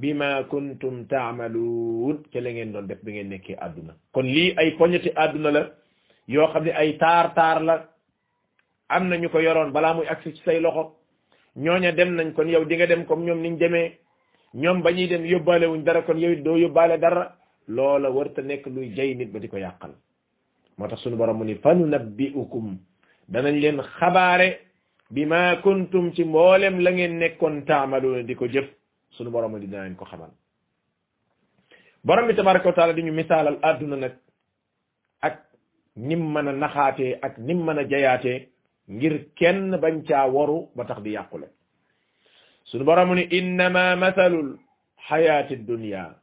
bima 0.00 0.42
kuntum 0.50 1.06
taamaluun 1.10 2.16
ca 2.32 2.40
la 2.40 2.50
ngeen 2.52 2.72
doon 2.72 2.86
def 2.88 3.00
bi 3.04 3.12
ngeen 3.12 3.28
nekkee 3.32 3.56
adduna 3.66 3.92
kon 4.12 4.26
lii 4.34 4.54
ay 4.58 4.68
poñeti 4.78 5.10
adduna 5.24 5.50
la 5.56 5.62
yoo 6.32 6.48
xam 6.52 6.64
ne 6.64 6.72
ay 6.80 6.90
taar 7.02 7.26
taar 7.38 7.58
la 7.68 7.76
am 8.88 9.08
na 9.08 9.16
ñu 9.18 9.28
ko 9.28 9.38
yoroon 9.40 9.70
balaa 9.72 9.94
muy 9.94 10.06
agsi 10.06 10.34
ci 10.34 10.42
say 10.44 10.60
loxo 10.60 10.96
ñooña 11.56 11.92
dem 11.92 12.14
nañ 12.14 12.32
kon 12.34 12.46
yow 12.48 12.64
di 12.64 12.74
nga 12.76 12.86
dem 12.86 13.04
comme 13.06 13.24
ñoom 13.24 13.40
niñ 13.40 13.56
demee 13.58 13.98
ñoom 14.54 14.82
ba 14.82 14.90
ñuy 14.92 15.06
dem 15.08 15.24
yóbbaale 15.24 15.66
wuñ 15.66 15.82
dara 15.84 16.02
kon 16.02 16.18
yow 16.18 16.34
doo 16.42 16.56
yóbbaale 16.56 16.98
dara 16.98 17.36
loola 17.68 18.10
warta 18.10 18.42
nekk 18.42 18.66
luy 18.66 18.92
jay 18.94 19.14
nit 19.14 19.30
ba 19.32 19.38
di 19.38 19.48
ko 19.48 19.56
yàqal 19.56 19.94
moo 20.76 20.88
tax 20.88 21.00
sunu 21.02 21.16
borom 21.16 21.38
mu 21.38 21.44
ni 21.44 21.54
fanu 21.56 21.86
nabbi'ukum 21.86 22.78
danañ 23.28 23.58
leen 23.60 23.80
xabaare 23.98 24.60
bi 25.10 25.24
ma 25.26 25.56
kuntum 25.62 26.12
ci 26.12 26.24
mboolem 26.24 26.80
la 26.80 26.90
ngeen 26.90 27.16
nekkoon 27.18 27.64
taamaloona 27.66 28.22
di 28.22 28.34
ko 28.36 28.46
jëf 28.46 28.68
sunu 29.10 29.30
borom 29.30 29.58
di 29.58 29.66
danañ 29.68 29.94
ko 29.96 30.04
xamal 30.04 30.30
borom 32.04 32.26
bi 32.26 32.34
tabaraka 32.34 32.68
wa 32.68 32.74
taala 32.74 32.92
di 32.92 33.02
ñu 33.02 33.12
misaalal 33.12 33.58
adduna 33.62 33.96
nag 33.96 34.14
ak 35.22 35.38
nim 35.96 36.20
mën 36.20 36.48
a 36.48 36.52
naxaate 36.52 37.18
ak 37.22 37.38
nim 37.38 37.64
mën 37.64 37.78
a 37.78 37.84
jayaatee 37.88 38.48
ngir 38.90 39.32
kenn 39.36 39.70
bañ 39.80 40.04
caa 40.04 40.26
waru 40.28 40.68
ba 40.76 40.84
tax 40.84 41.00
di 41.02 41.12
yàqule 41.16 41.46
suñu 42.68 42.84
borom 42.84 43.14
ni 43.16 43.22
innama 43.30 43.96
mathalul 43.96 44.58
xayaati 45.08 45.56
dunya 45.64 46.14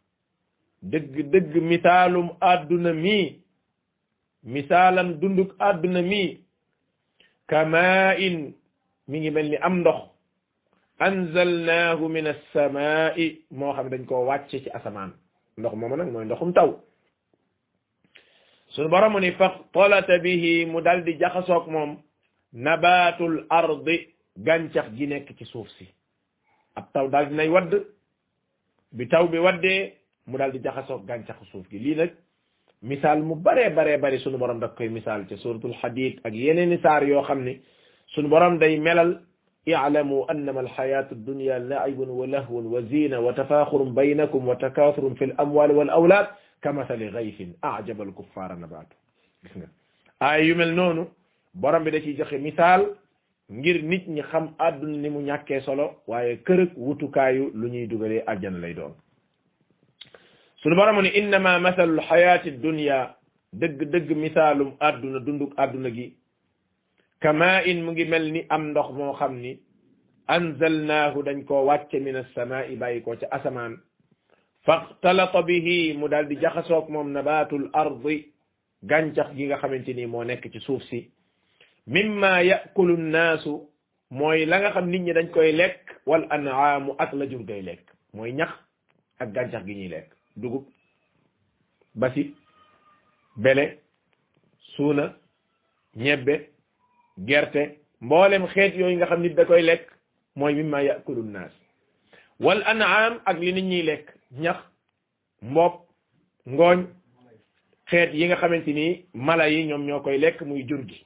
dëgg 0.83 1.15
dëgg 1.33 1.53
misaalum 1.69 2.27
adduna 2.39 2.93
mi 2.93 3.41
misaalam 4.53 5.17
dunduk 5.19 5.51
adduna 5.59 6.01
mi 6.01 6.41
kamaa 7.49 8.15
in 8.17 8.53
mi 9.07 9.17
ngi 9.19 9.29
mel 9.31 9.47
ni 9.49 9.57
am 9.57 9.75
ndox 9.81 9.99
anzalnaahu 11.01 12.05
min 12.13 12.25
as-samaa'i 12.29 13.25
moo 13.57 13.73
xam 13.73 13.89
dañ 13.89 14.05
koo 14.05 14.25
wàcce 14.29 14.61
ci 14.63 14.69
asamaan 14.69 15.11
ndox 15.57 15.73
moomu 15.75 15.95
nag 15.97 16.09
mooy 16.13 16.25
ndoxum 16.25 16.53
taw 16.53 16.69
suñu 18.73 18.89
borom 18.93 19.17
ni 19.19 19.31
faxtalata 19.33 20.19
bihi 20.23 20.65
mu 20.69 20.79
dal 20.85 21.01
di 21.03 21.17
jaxasoog 21.19 21.65
moom 21.73 21.93
nabaatul 22.53 23.45
ardi 23.49 24.07
gàncax 24.37 24.89
gi 24.95 25.05
nekk 25.07 25.31
ci 25.37 25.45
suuf 25.45 25.67
si 25.77 25.87
ab 26.75 26.91
taw 26.93 27.07
daal 27.09 27.27
dinay 27.29 27.47
wadd 27.49 27.75
bi 28.91 29.07
taw 29.07 29.27
bi 29.27 29.39
waddee 29.39 29.93
mu 30.27 30.37
daal 30.37 30.51
di 30.51 30.59
jaxasoo 30.63 31.03
gàncaxu 31.07 31.45
suuf 31.51 31.65
gi 31.69 31.79
lii 31.79 31.95
nag 31.95 32.11
misaal 32.81 33.21
mu 33.23 33.35
bare 33.35 33.69
bare 33.71 33.97
bare 33.99 34.19
sunu 34.19 34.37
borom 34.37 34.59
daf 34.59 34.75
koy 34.75 34.89
misaal 34.89 35.25
ca 35.29 35.35
suratul 35.37 35.73
hadid 35.81 36.19
ak 36.25 36.33
yeneeni 36.33 36.77
saar 36.81 37.03
yoo 37.03 37.23
xam 37.23 37.43
ne 37.43 37.59
sunu 38.15 38.27
borom 38.27 38.57
day 38.59 38.77
melal 38.79 39.19
i'lamu 39.65 40.25
annama 40.29 40.59
alhayatu 40.59 41.15
dunya 41.15 41.59
la'ibun 41.59 42.09
wa 42.09 42.27
lahwun 42.27 42.65
wa 42.67 42.81
zina 42.81 43.19
wa 43.21 43.31
tafakhurun 43.33 43.93
baynakum 43.93 44.47
wa 44.47 44.55
takathurun 44.55 45.15
fil 45.15 45.31
amwali 45.37 45.73
wal 45.73 45.89
awlad 45.89 46.27
kamathali 46.61 47.09
ghaythin 47.15 47.55
a'jaba 47.61 48.03
al 48.03 48.57
nabatu 48.59 48.95
gis 49.43 49.55
nga 49.55 51.11
borom 51.59 51.83
bi 51.85 51.91
da 51.91 51.99
ciy 52.01 52.13
joxe 52.17 52.37
misaal 52.39 52.83
ngir 53.49 53.81
nit 53.83 54.05
ñi 54.07 54.21
xam 54.21 54.53
àdduna 54.57 54.97
ni 54.97 55.09
mu 55.09 55.19
ñàkkee 55.21 55.61
solo 55.61 56.01
waaye 56.07 56.35
kërëg 56.47 56.69
wutukaayu 56.77 57.51
lu 57.53 57.67
ñuy 57.69 57.87
dugalee 57.87 58.23
aljana 58.25 58.57
lay 58.59 58.73
doon 58.73 58.93
sunu 60.63 60.75
borom 60.75 61.01
ne 61.01 61.09
innama 61.19 61.59
mathalul 61.59 61.99
hayati 61.99 62.51
dunya 62.51 63.15
dëgg 63.53 63.83
dëgg 63.91 64.09
misaalum 64.17 64.71
àdduna 64.79 65.19
dunduk 65.19 65.51
àdduna 65.57 65.89
gi 65.91 66.15
kama 67.21 67.63
in 67.65 67.83
mu 67.83 67.91
ngi 67.91 68.05
mel 68.05 68.31
ni 68.31 68.45
am 68.49 68.69
ndox 68.71 68.91
moo 68.93 69.13
xam 69.13 69.35
ni 69.41 69.59
anzalnaahu 70.27 71.23
dañ 71.23 71.43
koo 71.45 71.65
wàcce 71.65 71.99
min 71.99 72.15
assamaa'i 72.15 72.75
bàyyi 72.77 73.01
ko 73.01 73.15
ca 73.19 73.27
asamaan 73.31 73.73
faxtalata 74.65 75.41
bihi 75.41 75.97
mu 75.97 76.07
daal 76.07 76.27
di 76.29 76.35
jaxasoog 76.39 76.89
moom 76.89 77.11
nabaatul 77.11 77.69
ardi 77.73 78.25
gàncax 78.83 79.35
gi 79.35 79.45
nga 79.45 79.57
xamante 79.57 79.93
ni 79.93 80.05
moo 80.05 80.23
nekk 80.23 80.49
ci 80.51 80.59
suuf 80.61 80.83
si 80.83 81.11
mimma 81.87 82.41
yakulu 82.43 82.97
nnaasu 82.97 83.53
mooy 84.17 84.41
la 84.49 84.55
nga 84.59 84.71
xam 84.75 84.85
nit 84.89 85.01
ñi 85.05 85.11
dañ 85.17 85.27
koy 85.33 85.51
lekk 85.59 85.83
wal 86.05 86.23
an'aamu 86.35 86.91
ak 87.03 87.11
la 87.13 87.25
jur 87.29 87.43
gay 87.47 87.61
lekk 87.61 87.85
mooy 88.15 88.31
ñax 88.37 88.49
ak 89.21 89.29
gàncax 89.35 89.63
gi 89.65 89.75
ñuy 89.77 89.87
lekk 89.89 90.09
dugub 90.41 90.63
basi 91.99 92.35
bele 93.43 93.65
suuna 94.75 95.05
ñebbe 96.03 96.33
gerte 97.27 97.61
mboolem 98.01 98.45
xeet 98.53 98.73
yooyu 98.79 98.97
nga 98.97 99.07
xam 99.09 99.21
nit 99.21 99.33
da 99.35 99.45
koy 99.45 99.61
lekk 99.61 99.83
mooy 100.35 100.53
mimma 100.53 100.79
yakulu 100.83 101.21
nnaas 101.23 101.53
wal 102.39 102.61
an'aam 102.71 103.13
ak 103.29 103.37
li 103.39 103.53
nit 103.53 103.65
ñiy 103.69 103.83
lekk 103.89 104.05
ñax 104.43 104.59
mbopp 105.51 105.75
ngooñ 106.53 106.79
xeet 107.89 108.09
yi 108.13 108.27
nga 108.27 108.35
xamante 108.35 108.71
ni 108.73 109.05
mala 109.13 109.47
yi 109.49 109.65
ñoom 109.67 109.83
ñoo 109.87 110.01
koy 110.03 110.17
lekk 110.19 110.41
muy 110.47 110.63
jur 110.69 110.81
gi 110.89 111.05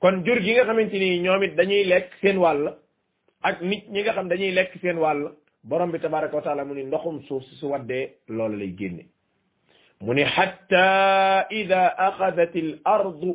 kon 0.00 0.24
jur 0.24 0.38
gi 0.40 0.52
nga 0.54 0.64
xamanteni 0.64 1.18
ñoomit 1.22 1.54
dañuy 1.56 1.84
lek 1.84 2.10
seen 2.20 2.38
wàll 2.38 2.62
ak 3.42 3.60
nit 3.62 3.84
ñi 3.88 4.00
nga 4.02 4.12
xam 4.12 4.28
dañuy 4.28 4.50
lek 4.50 4.70
seen 4.82 4.98
wàll 4.98 5.30
borom 5.64 5.90
bi 5.90 5.98
tabaraka 6.00 6.36
wa 6.36 6.42
taala 6.42 6.64
mu 6.64 6.74
ni 6.74 6.82
ndoxum 6.84 7.22
suuf 7.26 7.42
si 7.46 7.54
su 7.58 7.66
waddee 7.72 8.10
loolu 8.28 8.56
lay 8.58 8.74
génne 8.78 9.04
mu 10.00 10.12
ni 10.14 10.22
hatta 10.22 11.46
ida 11.50 11.82
axadat 12.06 12.54
al 12.56 12.72
ardu 12.96 13.30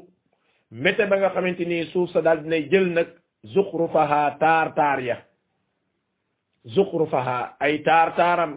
mete 0.72 1.04
ba 1.10 1.16
nga 1.18 1.30
xamanteni 1.30 1.86
suuf 1.92 2.10
sa 2.14 2.22
dal 2.22 2.44
dinay 2.44 2.70
jël 2.72 2.86
nag 2.96 3.08
zuxrufaha 3.54 4.38
taar 4.40 4.74
taar 4.76 5.00
ya 5.02 5.18
zuxrufaha 6.66 7.40
ay 7.60 7.82
taar 7.88 8.10
taaram 8.16 8.54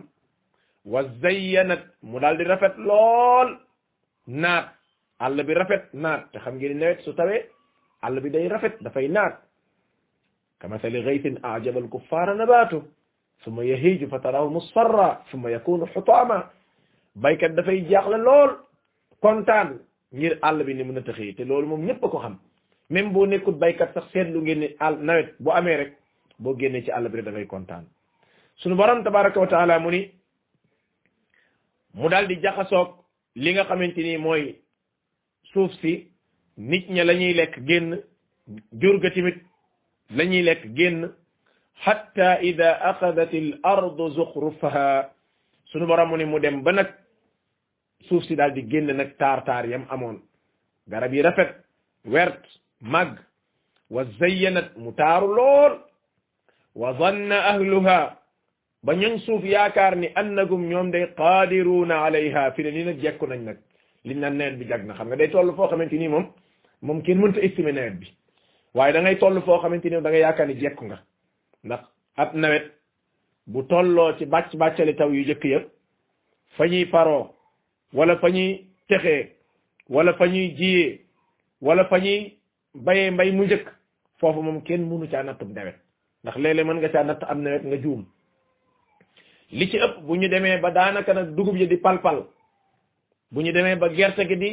wa 0.84 1.02
zayyanat 1.22 1.84
mu 2.02 2.18
dal 2.20 2.36
di 2.36 2.44
rafet 2.44 2.74
lool 2.76 3.50
naat 4.26 4.66
àll 5.20 5.38
bi 5.46 5.52
rafet 5.54 5.84
naat 6.02 6.22
te 6.32 6.38
xam 6.38 6.54
ngeen 6.56 6.78
nawet 6.78 7.00
su 7.04 7.14
tawee 7.14 7.42
àll 8.04 8.20
bi 8.20 8.30
day 8.30 8.48
rafet 8.48 8.76
dafay 8.84 9.08
naat 9.08 9.40
kamasali 10.60 11.02
ghaythin 11.02 11.36
a'jaba 11.42 11.80
al-kuffara 11.80 12.34
nabatu 12.34 12.82
summa 13.44 13.64
yahiju 13.64 14.08
fa 14.08 14.18
tarahu 14.18 14.50
musfarra 14.50 15.24
summa 15.30 15.50
yakunu 15.50 15.86
hutama 15.94 16.50
baykat 17.16 17.54
dafay 17.56 17.80
jaaxla 17.90 18.18
lool 18.18 18.50
kontaan 19.22 19.68
ngir 20.12 20.38
àll 20.42 20.58
bi 20.66 20.74
ni 20.74 20.84
mun 20.84 20.98
a 20.98 21.02
taxee 21.02 21.32
te 21.36 21.44
loolu 21.44 21.66
moom 21.68 21.84
ñëpp 21.86 22.04
a 22.04 22.08
ko 22.08 22.18
xam 22.18 22.36
même 22.90 23.12
boo 23.12 23.26
nekkul 23.26 23.54
baykat 23.62 23.94
sax 23.94 24.06
seetlu 24.12 24.38
ngeen 24.42 24.58
ne 24.60 24.68
àll 24.86 24.96
nawet 25.06 25.28
amee 25.58 25.76
rek 25.80 25.92
boo 26.38 26.54
génnee 26.58 26.84
ci 26.84 26.90
àll 26.90 27.08
bi 27.08 27.16
rek 27.18 27.26
da 27.32 27.46
kontaan 27.46 27.84
sunu 28.60 28.74
borom 28.76 29.02
tabaraka 29.04 29.40
wa 29.40 29.78
mu 29.78 29.90
ni 29.90 30.00
mu 31.94 32.08
daal 32.10 32.26
di 32.28 32.36
jaxasoog 32.42 32.88
li 33.42 33.50
nga 33.52 33.64
xamante 33.68 34.02
ni 34.06 34.16
mooy 34.24 34.44
suuf 35.52 35.72
si 35.80 36.13
nit 36.56 36.88
ñi 36.88 37.02
lañuy 37.04 37.34
lek 37.34 37.58
génn 37.66 38.00
jur 38.80 39.00
ga 39.00 39.10
timit 39.10 39.34
lañuy 40.10 40.42
lek 40.42 40.62
génn 40.76 41.10
hatta 41.84 42.38
ida 42.42 42.72
aqadat 42.90 43.32
al 43.34 43.58
ard 43.62 43.96
zukhrufaha 44.14 45.10
sunu 45.66 45.86
borom 45.86 46.16
ni 46.16 46.24
mu 46.24 46.38
dem 46.38 46.62
ba 46.62 46.72
nak 46.72 46.90
suuf 48.08 48.22
si 48.24 48.36
daal 48.36 48.52
di 48.52 48.62
génn 48.68 48.86
nak 48.96 49.16
tar 49.18 49.42
tar 49.44 49.66
yam 49.66 49.86
amon 49.90 50.22
garab 50.88 51.12
yi 51.12 51.22
rafet 51.22 51.56
wert 52.04 52.40
mag 52.80 53.18
wa 53.90 54.04
zayyanat 54.20 54.76
mutar 54.76 55.22
lol 55.26 55.72
wa 56.76 56.92
dhanna 56.92 57.36
ahluha 57.52 58.16
ba 58.84 58.94
ñang 58.94 59.18
suuf 59.18 59.42
yaakar 59.44 59.96
ni 59.96 60.06
annagum 60.14 60.68
ñom 60.70 60.90
day 60.92 61.06
qadiruna 61.16 62.04
alayha 62.04 62.52
fi 62.54 62.62
ne 62.62 62.70
ni 62.84 62.94
jekku 63.00 63.26
nañ 63.26 63.40
nak 63.44 63.56
li 64.04 64.14
naan 64.14 64.36
neen 64.36 64.56
bi 64.58 64.66
jagna 64.68 64.94
xam 64.94 65.06
nga 65.08 65.16
day 65.16 65.30
tollu 65.30 65.52
fo 65.56 65.66
xamanteni 65.68 66.08
mom 66.08 66.30
moom 66.84 67.00
kenn 67.02 67.18
mënta 67.20 67.40
estimer 67.46 67.72
nawet 67.74 67.96
bi 68.00 68.06
waaye 68.76 68.92
da 68.94 69.00
ngay 69.02 69.16
toll 69.20 69.36
foo 69.46 69.58
xamante 69.62 69.88
ni 69.90 70.00
da 70.04 70.10
nga 70.10 70.18
yaakaar 70.24 70.46
ni 70.48 70.54
jekku 70.60 70.84
nga 70.88 70.98
ndax 71.66 71.82
ab 72.20 72.28
nawet 72.40 72.64
bu 73.52 73.58
tolloo 73.70 74.14
ci 74.18 74.24
bàcc 74.32 74.50
bàccali 74.60 74.94
taw 74.98 75.10
yu 75.16 75.22
jëkk 75.28 75.44
ya 75.52 75.58
fa 76.56 76.62
ñuy 76.70 76.84
paroo 76.92 77.24
wala 77.96 78.14
fa 78.22 78.28
ñuy 78.34 78.50
texee 78.88 79.22
wala 79.94 80.10
fa 80.18 80.24
ñuy 80.32 80.46
jiyee 80.58 80.90
wala 81.66 81.82
fa 81.90 81.96
ñuy 82.04 82.20
bayee 82.84 83.10
mbay 83.12 83.30
mu 83.36 83.42
njëkk 83.44 83.66
foofu 84.20 84.40
moom 84.46 84.58
kenn 84.66 84.82
mënu 84.88 85.04
caa 85.12 85.22
nattub 85.24 85.50
nawet 85.56 85.76
ndax 86.22 86.36
léeg 86.42 86.66
mën 86.66 86.76
nga 86.80 86.88
caa 86.94 87.04
natt 87.08 87.22
am 87.30 87.38
nawet 87.44 87.62
nga 87.68 87.76
juum 87.82 88.02
li 89.58 89.64
ci 89.70 89.76
ëpp 89.84 89.94
bu 90.06 90.12
ñu 90.20 90.28
demee 90.32 90.56
ba 90.62 90.68
daanaka 90.76 91.12
nag 91.14 91.28
dugub 91.36 91.56
ji 91.60 91.66
di 91.72 91.76
palpal 91.84 92.18
bu 93.32 93.38
ñu 93.42 93.52
demee 93.56 93.76
ba 93.82 93.86
gerte 93.96 94.22
gi 94.30 94.36
di 94.42 94.50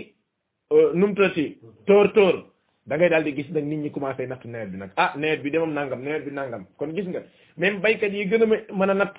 tati 1.15 1.57
euh, 1.63 1.67
tor-tor, 1.85 2.43
da 2.85 2.97
ngay 2.97 3.09
daldi 3.09 3.33
gis 3.35 3.49
nak 3.51 3.63
nit 3.63 3.77
ñi 3.79 3.91
commencé 3.91 4.25
nat 4.27 4.39
neer 4.45 4.67
bi 4.67 4.77
nak 4.77 4.89
ah 4.95 5.13
neer 5.17 5.39
bi 5.41 5.51
demam 5.51 5.71
nangam 5.73 6.01
neer 6.01 6.23
bi 6.23 6.31
nangam 6.31 6.65
kon 6.77 6.93
gis 6.95 7.05
nga 7.07 7.21
même 7.57 7.79
baykat 7.81 8.11
yi 8.13 8.25
gëna 8.27 8.45
mëna 8.73 8.93
nat 8.93 9.13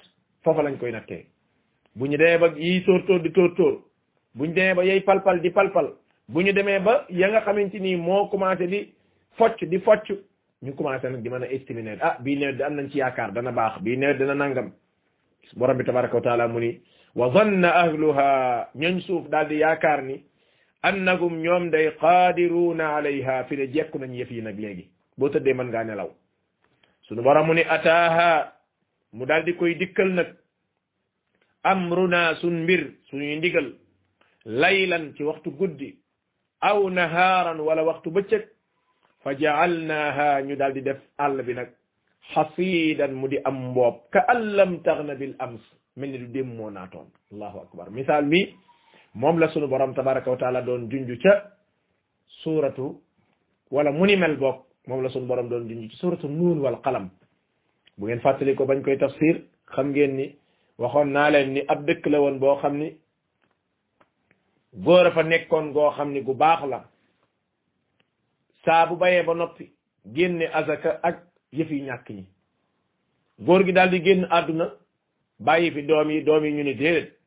a 0.45 0.63
lañ 0.63 0.77
koy 0.79 0.91
naté 0.93 1.27
buñu 1.95 2.17
dé 2.19 2.39
ba 2.39 2.49
yi 2.57 2.83
tor 2.85 3.05
tor 3.07 3.21
di 3.23 3.31
tor 3.33 3.55
tor 3.55 3.79
buñu 4.35 4.53
dé 4.55 4.73
ba 4.75 4.83
palpal 5.07 5.41
di 5.43 5.51
palpal 5.51 5.93
bunyede 6.29 6.53
ñu 6.57 6.63
demee 6.63 6.81
ba 6.81 7.07
ya 7.11 7.29
nga 7.29 7.53
ni 7.81 7.97
commencé 8.31 8.67
di 8.67 8.93
focc 9.39 9.65
di 9.65 9.79
focc 9.81 10.11
ñu 10.63 10.75
commencé 10.75 11.09
nak 11.11 11.23
di 11.23 11.29
mëna 11.29 11.47
estiminer. 11.51 11.99
ah 12.03 12.17
bi 12.21 12.37
neer 12.37 12.57
da 12.57 12.67
am 12.67 12.75
nañ 12.77 12.89
ci 12.91 12.99
yaakaar 12.99 13.33
dana 13.33 13.51
nanggam. 13.53 13.83
bii 13.83 13.97
nawet 13.99 14.19
dina 14.19 14.35
nangam 14.35 14.73
borom 15.57 15.77
bi 15.77 15.85
tabaraka 15.85 16.21
taala 16.21 16.49
muni 16.49 16.81
wa 17.15 17.29
dhanna 17.31 17.69
ahluha 17.75 18.71
ñoñ 18.75 19.01
suuf 19.03 19.29
daldi 19.29 19.57
yaakar 19.61 20.03
ni 20.03 20.25
annahum 20.91 21.33
ñoom 21.43 21.71
day 21.71 21.91
qadiruna 22.01 22.97
alayha 22.97 23.45
fi 23.49 23.57
le 23.57 23.67
jekku 23.75 23.99
nañ 23.99 24.11
yëf 24.19 24.31
yi 24.31 24.41
nag 24.43 24.59
léegi 24.59 24.85
boo 25.19 25.29
tëddee 25.29 25.55
mën 25.55 25.67
ngaa 25.71 25.85
nelaw 25.85 26.11
sunu 27.07 27.23
borom 27.23 27.47
mu 27.47 27.55
ni 27.55 27.63
ataaha 27.75 28.31
mu 29.13 29.25
dal 29.27 29.45
di 29.45 29.53
koy 29.55 29.75
dikkal 29.81 30.09
nag 30.19 30.31
amruna 31.63 32.35
sun 32.41 32.57
mbir 32.65 32.83
suñuy 33.11 33.37
ndigal 33.37 33.69
laylan 34.45 35.15
ci 35.17 35.23
waxtu 35.23 35.51
guddi 35.59 35.91
aw 36.69 36.79
naharan 36.91 37.59
wala 37.67 37.83
waxtu 37.89 38.11
bëccëg 38.11 38.45
fa 39.23 39.31
jaalnaaha 39.39 40.41
ñu 40.47 40.55
dal 40.57 40.73
di 40.75 40.83
def 40.83 40.99
àll 41.19 41.37
bi 41.47 41.55
nag 41.55 41.69
xasiidan 42.35 43.13
mu 43.21 43.29
di 43.29 43.39
am 43.49 43.57
mboob 43.71 43.97
ka 44.13 44.21
allam 44.35 44.73
taxna 44.85 45.15
bil 45.15 45.35
ams 45.39 45.61
mel 45.97 46.11
ni 46.11 46.19
du 46.19 46.27
dem 46.35 46.49
moo 46.57 46.71
naatoon 46.71 47.07
allahu 47.33 47.59
akbar 47.65 47.87
misaal 47.91 48.25
bi 48.33 48.43
moom 49.15 49.39
la 49.39 49.49
sunu 49.53 49.67
borom 49.69 49.95
tabaraka 49.95 50.31
wa 50.31 50.37
taala 50.37 50.63
doon 50.63 50.89
junju 50.91 51.19
ca 51.23 51.53
suuratu 52.43 53.01
wala 53.71 53.91
mu 53.93 54.07
ni 54.07 54.17
mel 54.17 54.37
bokk 54.37 54.65
moom 54.87 55.03
la 55.03 55.09
sunu 55.11 55.27
borom 55.27 55.49
doon 55.49 55.69
junju 55.69 55.91
ci 55.91 55.97
suuratu 55.97 56.29
nuun 56.29 56.59
wal 56.61 56.81
qalam 56.81 57.11
bu 57.99 58.07
ngeen 58.07 58.21
fàttali 58.21 58.55
ko 58.57 58.65
bañ 58.65 58.83
koy 58.83 58.99
tafsir 58.99 59.43
xam 59.67 59.89
ngeen 59.91 60.13
ni 60.17 60.37
waxoon 60.79 61.13
naa 61.13 61.31
leen 61.31 61.53
ni 61.53 61.61
ab 61.69 61.85
dëkk 61.87 62.07
la 62.07 62.19
woon 62.21 62.39
boo 62.39 62.57
xam 62.63 62.77
ni 62.79 62.97
góor 64.85 65.07
a 65.07 65.11
fa 65.13 65.23
nekkoon 65.23 65.73
goo 65.73 65.91
xam 65.97 66.13
ni 66.13 66.21
gu 66.23 66.35
baax 66.35 66.61
la 66.71 66.79
saa 68.65 68.87
bu 68.87 68.97
bayee 68.97 69.23
ba 69.23 69.35
noppi 69.35 69.65
génne 70.15 70.47
azaka 70.59 70.99
ak 71.03 71.17
yëf 71.53 71.71
yi 71.71 71.83
ñàkk 71.87 72.07
ñi 72.17 72.25
góor 73.45 73.63
gi 73.67 73.73
daal 73.73 73.91
di 73.91 74.01
génn 74.05 74.27
àdduna 74.31 74.67
bàyyi 75.39 75.71
fi 75.75 75.83
doom 75.83 76.09
yi 76.11 76.25
doom 76.25 76.45
yi 76.45 76.53
ñu 76.55 76.65
ni 76.65 76.75
déedéet 76.75 77.22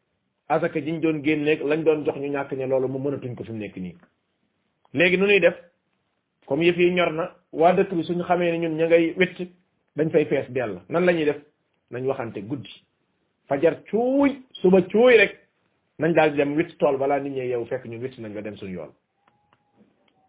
asaka 0.47 0.79
jiñ 0.81 0.99
doon 1.01 1.23
génneeg 1.23 1.61
lañ 1.63 1.83
doon 1.83 2.05
jox 2.05 2.15
ñu 2.19 2.27
ñàkk 2.29 2.51
ña 2.53 2.67
loolu 2.67 2.87
mu 2.87 2.99
mënatuñ 2.99 3.35
ko 3.35 3.43
fi 3.43 3.51
nekk 3.53 3.75
nii 3.77 3.95
léegi 4.93 5.17
nu 5.17 5.25
ñuy 5.25 5.39
def 5.39 5.55
comme 6.45 6.63
yëf 6.65 6.77
yi 6.77 6.91
ñor 6.93 7.11
na 7.13 7.35
waa 7.51 7.73
dëkk 7.73 7.93
bi 7.93 8.03
suñu 8.03 8.23
xamee 8.23 8.51
ne 8.51 8.57
ñun 8.59 8.77
ña 8.77 8.85
ngay 8.87 9.13
wécc 9.17 9.37
dañ 9.95 10.09
fay 10.11 10.25
fees 10.25 10.47
dell 10.49 10.79
nan 10.89 11.05
la 11.05 11.11
ñuy 11.13 11.25
def 11.25 11.39
nañ 11.91 12.05
waxante 12.07 12.39
guddi 12.49 12.69
fajar 13.47 13.75
cuuy 13.89 14.31
suba 14.59 14.79
cuuy 14.91 15.17
rek 15.17 15.33
nañ 15.99 16.13
daal 16.13 16.31
di 16.31 16.37
dem 16.37 16.53
witt 16.57 16.77
tool 16.77 16.97
balaa 16.99 17.19
nit 17.19 17.33
ñi 17.33 17.47
yow 17.53 17.65
fekk 17.65 17.85
ñun 17.85 18.01
witt 18.03 18.17
nañ 18.19 18.33
ba 18.33 18.41
dem 18.41 18.55
suñu 18.55 18.71
yoon 18.77 18.91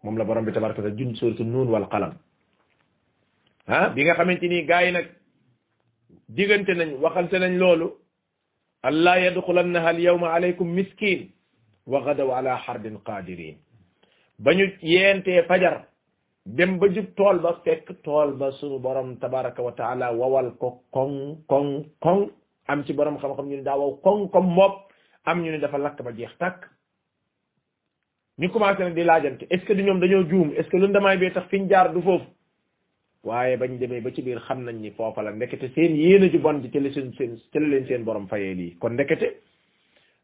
moom 0.03 0.17
la 0.17 0.23
borom 0.23 0.45
bi 0.45 0.51
tabaraka 0.51 0.81
ta 0.81 0.89
jun 0.97 1.13
suuratu 1.15 1.43
nuun 1.43 1.67
wal 1.73 1.87
qalam 1.91 2.13
ah 3.67 3.89
bi 3.93 4.03
nga 4.03 4.13
xamante 4.17 4.47
ni 4.49 4.65
gaa 4.69 4.81
yi 4.85 4.91
nag 4.93 5.07
diggante 6.35 6.73
nañ 6.79 6.89
waxante 7.03 7.37
nañ 7.39 7.55
loolu 7.61 7.87
ألا 8.85 9.15
يدخلنها 9.27 9.89
اليوم 9.95 10.23
عليكم 10.33 10.67
مسكين 10.79 11.19
وغدوا 11.91 12.33
على 12.37 12.57
حرد 12.57 12.85
قادرين 13.05 13.57
bañu 14.45 14.65
yentee 14.91 15.41
fajar 15.49 15.75
dem 16.57 16.71
ba 16.79 16.87
jub 16.93 17.07
tool 17.17 17.37
ba 17.45 17.51
fekk 17.63 17.87
tool 18.05 18.29
ba 18.39 18.47
sunu 18.59 18.77
borom 18.85 19.09
tabaraka 19.23 19.61
wa 19.67 19.71
taala 19.79 20.07
wawal 20.19 20.49
ko 20.61 20.69
koŋ 20.95 21.13
koŋ 21.51 21.67
koŋ 22.03 22.17
am 22.71 22.79
ci 22.85 22.91
borom 22.97 23.17
xam-xam 23.21 23.47
ñu 23.49 23.55
ne 23.57 23.63
daa 23.69 23.77
waw 23.81 23.91
koŋ 24.05 24.19
comme 24.33 24.51
moop 24.57 24.73
am 25.29 25.37
ñu 25.43 25.51
ne 25.51 25.59
dafa 25.63 25.77
lakk 25.85 25.99
ba 26.07 26.11
jeex 26.17 26.33
tàkk 26.41 26.57
ñu 28.39 28.47
commencé 28.53 28.81
nag 28.83 28.93
di 28.97 29.03
laajante 29.09 29.43
est 29.53 29.57
ce 29.59 29.65
que 29.65 29.73
du 29.77 29.83
ñoom 29.85 29.99
dañoo 30.03 30.29
juum 30.29 30.47
est 30.57 30.63
ce 30.65 30.69
que 30.71 30.77
lu 30.81 30.87
ndamaay 30.89 31.17
bee 31.21 31.33
tax 31.35 31.45
fiñ 31.51 31.63
jaar 31.71 31.87
du 31.93 32.01
foofu 32.07 32.25
waaye 33.23 33.57
bañ 33.57 33.77
demee 33.79 34.01
ba 34.01 34.11
ci 34.13 34.21
biir 34.21 34.39
xam 34.47 34.63
nañ 34.65 34.75
ni 34.81 34.91
foofa 34.91 35.21
la 35.23 35.31
ndekete 35.31 35.67
seen 35.75 35.95
yéene 35.95 36.29
ju 36.31 36.39
bon 36.39 36.61
ji 36.61 36.69
ci 36.71 36.93
seen 36.93 37.13
seen 37.17 37.37
ci 37.51 37.59
la 37.59 37.67
leen 37.67 37.85
seen 37.87 38.03
borom 38.03 38.27
fayee 38.27 38.53
lii 38.53 38.77
kon 38.79 38.91
ndekete 38.93 39.27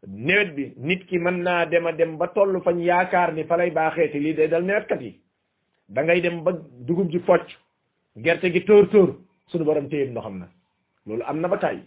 nawet 0.08 0.50
bi 0.56 0.74
nit 0.78 1.06
ki 1.08 1.18
mën 1.18 1.38
naa 1.46 1.66
dem 1.66 1.86
a 1.88 1.92
dem 1.92 2.18
ba 2.18 2.28
toll 2.36 2.62
fañ 2.66 2.80
yaakaar 2.84 3.34
ni 3.34 3.44
fa 3.50 3.58
lay 3.58 3.72
baaxee 3.72 3.98
baaxeeti 3.98 4.24
lii 4.24 4.34
day 4.36 4.48
dal 4.48 4.64
nawetkat 4.64 5.02
yi 5.02 5.14
da 5.88 6.02
ngay 6.04 6.22
dem 6.22 6.38
ba 6.46 6.52
dugub 6.88 7.10
ji 7.10 7.20
focc 7.28 7.50
gerte 8.24 8.46
gi 8.54 8.62
tóor 8.64 8.88
tóor 8.94 9.10
suñu 9.50 9.64
borom 9.66 9.88
téyeb 9.90 10.10
noo 10.14 10.24
xam 10.26 10.38
na 10.42 10.48
loolu 11.06 11.24
am 11.24 11.40
na 11.42 11.48
ba 11.48 11.58
tàyyi 11.58 11.82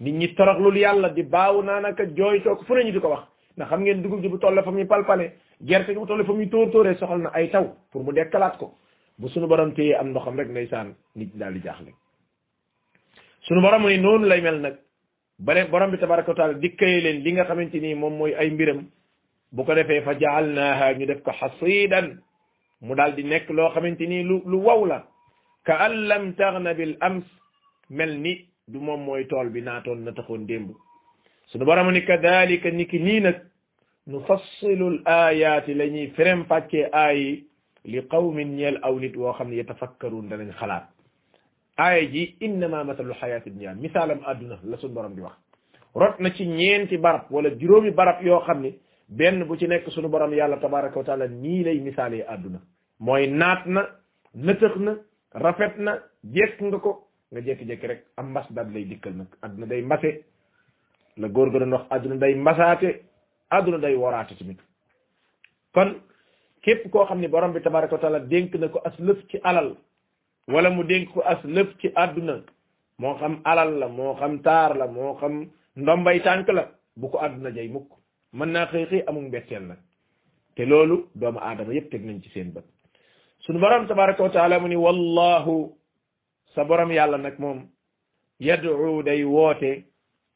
nit 0.00 0.14
ñi 0.18 0.34
toroxlul 0.34 0.76
yàlla 0.76 1.08
di 1.16 1.22
baaw 1.22 1.62
naa 1.62 1.80
naanaka 1.80 2.04
jooy 2.18 2.40
toog 2.44 2.60
fu 2.66 2.74
ñu 2.74 2.92
di 2.96 3.00
ko 3.00 3.08
wax 3.14 3.22
ndax 3.56 3.68
xam 3.70 3.80
ngeen 3.82 4.02
dugub 4.02 4.20
ji 4.22 4.28
bu 4.28 4.38
toll 4.38 4.58
fa 4.66 4.70
muy 4.70 4.84
palpale 4.86 5.26
gerte 5.68 5.90
gi 5.94 5.98
bu 6.02 6.06
toll 6.06 6.24
fa 6.26 6.32
muy 6.32 6.48
tóor 6.48 6.68
tóoree 6.72 6.94
soxal 6.98 7.20
na 7.24 7.30
ay 7.38 7.46
taw 7.54 7.66
pour 7.92 8.02
mu 8.04 8.12
dekkalaat 8.12 8.56
ko 8.60 8.66
bu 9.20 9.28
suñu 9.28 9.46
borom 9.46 9.74
téyee 9.74 9.94
am 9.98 10.08
ndoxam 10.10 10.38
rek 10.38 10.48
ndeysaan 10.48 10.96
nit 11.16 11.34
dal 11.36 11.52
di 11.52 11.60
jaxle 11.62 11.92
suñu 13.44 13.60
borom 13.60 13.82
mu 13.84 13.96
non 13.98 14.24
lay 14.26 14.40
mel 14.40 14.58
nak 14.64 14.74
bare 15.38 15.68
borom 15.72 15.90
bi 15.92 15.98
tabaraka 15.98 16.32
taala 16.34 16.54
dikkay 16.54 16.94
leen 17.04 17.18
li 17.24 17.32
nga 17.32 17.44
xamanteni 17.44 17.94
mom 17.94 18.14
moy 18.16 18.32
ay 18.40 18.48
mbiram 18.50 18.80
bu 19.54 19.60
ko 19.66 19.72
defee 19.74 20.00
fa 20.06 20.14
jaalnaaha 20.20 20.92
ñu 20.98 21.04
def 21.06 21.20
ko 21.22 21.32
hasidan 21.38 22.06
mu 22.80 22.92
dal 22.98 23.12
di 23.14 23.22
nek 23.24 23.44
lo 23.56 23.68
xamanteni 23.74 24.22
lu 24.28 24.36
lu 24.50 24.58
waw 24.66 24.80
la 24.90 24.98
ka 25.66 25.74
allam 25.86 26.24
taghna 26.38 26.72
bil 26.78 26.96
ams 27.00 27.24
melni 27.90 28.34
du 28.68 28.78
mom 28.80 29.02
moy 29.04 29.26
tol 29.28 29.48
bi 29.52 29.60
naatoon 29.60 30.00
na 30.04 30.12
taxoon 30.16 30.44
démb 30.50 30.68
suñu 31.50 31.64
borom 31.68 31.90
ni 31.92 32.02
kadalika 32.08 32.70
ni 32.70 32.86
ki 32.90 32.98
nii 33.06 33.20
nag 33.24 33.36
nu 34.10 34.18
fassilu 34.28 34.86
l 34.96 34.98
ayaati 35.04 35.74
la 35.74 35.84
ñuy 35.94 36.08
ferem 36.16 36.40
لقوم 37.92 38.36
يل 38.62 38.76
أولد 38.88 39.16
وخم 39.24 39.52
يتفكرون 39.60 40.28
دان 40.28 40.52
خلاق 40.60 40.84
آية 41.86 42.04
جي 42.12 42.22
إنما 42.46 42.82
مثل 42.82 43.06
الحياة 43.10 43.42
الدنيا 43.50 43.72
مثال 43.86 44.10
أدنى 44.24 44.56
لسن 44.70 44.92
برم 44.94 45.14
دي 45.16 45.22
وقت 45.26 45.38
رت 46.02 46.16
نا 46.20 46.28
سي 46.36 46.44
نينتي 46.44 46.96
بارب 47.04 47.22
ولا 47.32 47.54
جيرومي 47.60 47.90
بارب 47.98 48.16
يو 48.26 48.40
خامني 48.44 48.70
بن 49.18 49.44
بو 49.48 49.56
سي 49.56 49.64
نيك 49.66 49.88
سونو 49.88 50.08
بروم 50.12 50.32
يالا 50.36 50.56
تبارك 50.64 50.94
وتعالى 51.00 51.28
ني 51.42 51.62
لي 51.66 51.78
مثالي 51.88 52.20
ادنا 52.34 52.60
موي 53.00 53.26
ناتنا 53.32 53.82
نتهنا 54.46 54.92
رافتنا 55.44 55.92
جيك 56.34 56.62
نكو 56.62 56.92
nga 57.32 57.40
jekki 57.46 57.64
jekki 57.70 57.86
rek 57.90 58.00
am 58.20 58.26
mbass 58.30 58.48
dal 58.56 58.66
lay 58.74 58.82
dikkel 58.90 59.12
nak 59.20 59.30
aduna 59.44 59.66
day 59.70 59.82
mbasse 59.88 60.10
la 61.20 61.26
gor 61.34 61.48
gor 61.52 61.62
wax 61.74 61.84
aduna 61.96 62.16
day 62.22 62.34
mbassate 62.44 62.88
aduna 63.56 63.78
day 63.84 63.94
worate 64.02 64.34
timit 64.38 64.58
kon 65.74 65.88
képp 66.62 66.88
koo 66.92 67.04
xam 67.06 67.18
ne 67.20 67.28
borom 67.28 67.52
bi 67.52 67.60
tabaraka 67.60 67.94
wa 67.96 68.00
taala 68.02 68.18
dénk 68.20 68.54
na 68.60 68.68
ko 68.68 68.78
as 68.84 68.96
lëf 69.06 69.18
ci 69.28 69.38
alal 69.42 69.76
wala 70.48 70.68
mu 70.70 70.82
dénk 70.84 71.08
ko 71.12 71.20
as 71.32 71.40
lëf 71.56 71.68
ci 71.80 71.88
àdduna 71.94 72.36
moo 73.00 73.14
xam 73.18 73.40
alal 73.44 73.70
la 73.80 73.88
moo 73.88 74.14
xam 74.18 74.34
taar 74.46 74.70
la 74.80 74.86
moo 74.86 75.14
xam 75.20 75.34
ndombay 75.76 76.18
tànk 76.26 76.48
la 76.58 76.64
bu 76.98 77.06
ko 77.10 77.18
àdduna 77.26 77.50
jay 77.56 77.68
mukk 77.74 77.88
mën 78.36 78.50
naa 78.52 78.66
xëy 78.70 78.84
xëy 78.90 79.02
amul 79.08 79.26
mbetteel 79.28 79.62
nag 79.70 79.78
te 80.54 80.62
loolu 80.70 80.96
doomu 81.20 81.38
aadama 81.42 81.72
yépp 81.74 81.90
teg 81.90 82.02
nañ 82.04 82.18
ci 82.22 82.28
seen 82.34 82.48
bët 82.54 82.64
suñu 83.44 83.60
borom 83.62 83.86
tabaraka 83.86 84.22
wa 84.24 84.58
mu 84.60 84.68
ni 84.68 84.76
wallahu 84.86 85.56
sa 86.54 86.64
borom 86.64 86.90
yàlla 86.92 87.18
nag 87.18 87.36
moom 87.42 87.58
yad'u 88.48 89.02
day 89.06 89.22
woote 89.24 89.72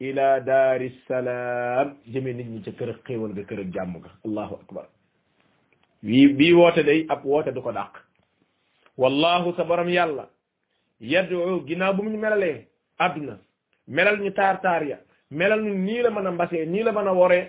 ila 0.05 0.27
daari 0.47 0.89
salaam 1.07 1.87
jëme 2.11 2.31
nit 2.33 2.47
ñi 2.53 2.59
ca 2.65 2.71
kër 2.77 2.89
ak 2.91 2.97
xéewal 3.05 3.31
ga 3.35 3.43
kër 3.49 3.59
ak 3.63 3.69
jàmm 3.75 3.91
ga 4.03 4.09
allahu 4.27 4.55
akbar 4.63 4.87
bii 6.05 6.27
bii 6.37 6.53
woote 6.53 6.83
day 6.85 7.01
ab 7.09 7.25
woote 7.25 7.49
du 7.55 7.61
ko 7.65 7.71
dàq 7.73 7.93
wallahu 9.01 9.53
sa 9.57 9.63
borom 9.65 9.89
yàlla 9.89 10.25
yaddu 11.01 11.35
ginnaaw 11.67 11.93
bu 11.97 12.01
mu 12.03 12.17
melalee 12.23 12.67
adduna 13.05 13.35
melal 13.95 14.17
ñu 14.21 14.31
taar 14.31 14.55
taar 14.63 14.83
ya 14.91 14.97
melal 15.31 15.61
ñu 15.65 15.73
nii 15.85 16.01
la 16.03 16.09
mën 16.11 16.27
a 16.27 16.31
mbasee 16.31 16.65
nii 16.65 16.83
la 16.85 16.91
mën 16.91 17.07
a 17.09 17.13
woree 17.19 17.43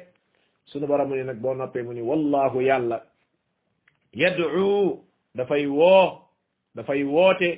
sunu 0.71 0.87
borom 0.87 1.09
mu 1.09 1.15
ni 1.17 1.25
nag 1.25 1.37
boo 1.43 1.55
noppee 1.55 1.83
mu 1.87 1.93
ni 1.95 2.01
wallahu 2.11 2.59
yàlla 2.69 2.97
yaddu 4.21 4.45
dafay 5.35 5.67
woo 5.79 6.09
dafay 6.75 7.03
woote 7.15 7.51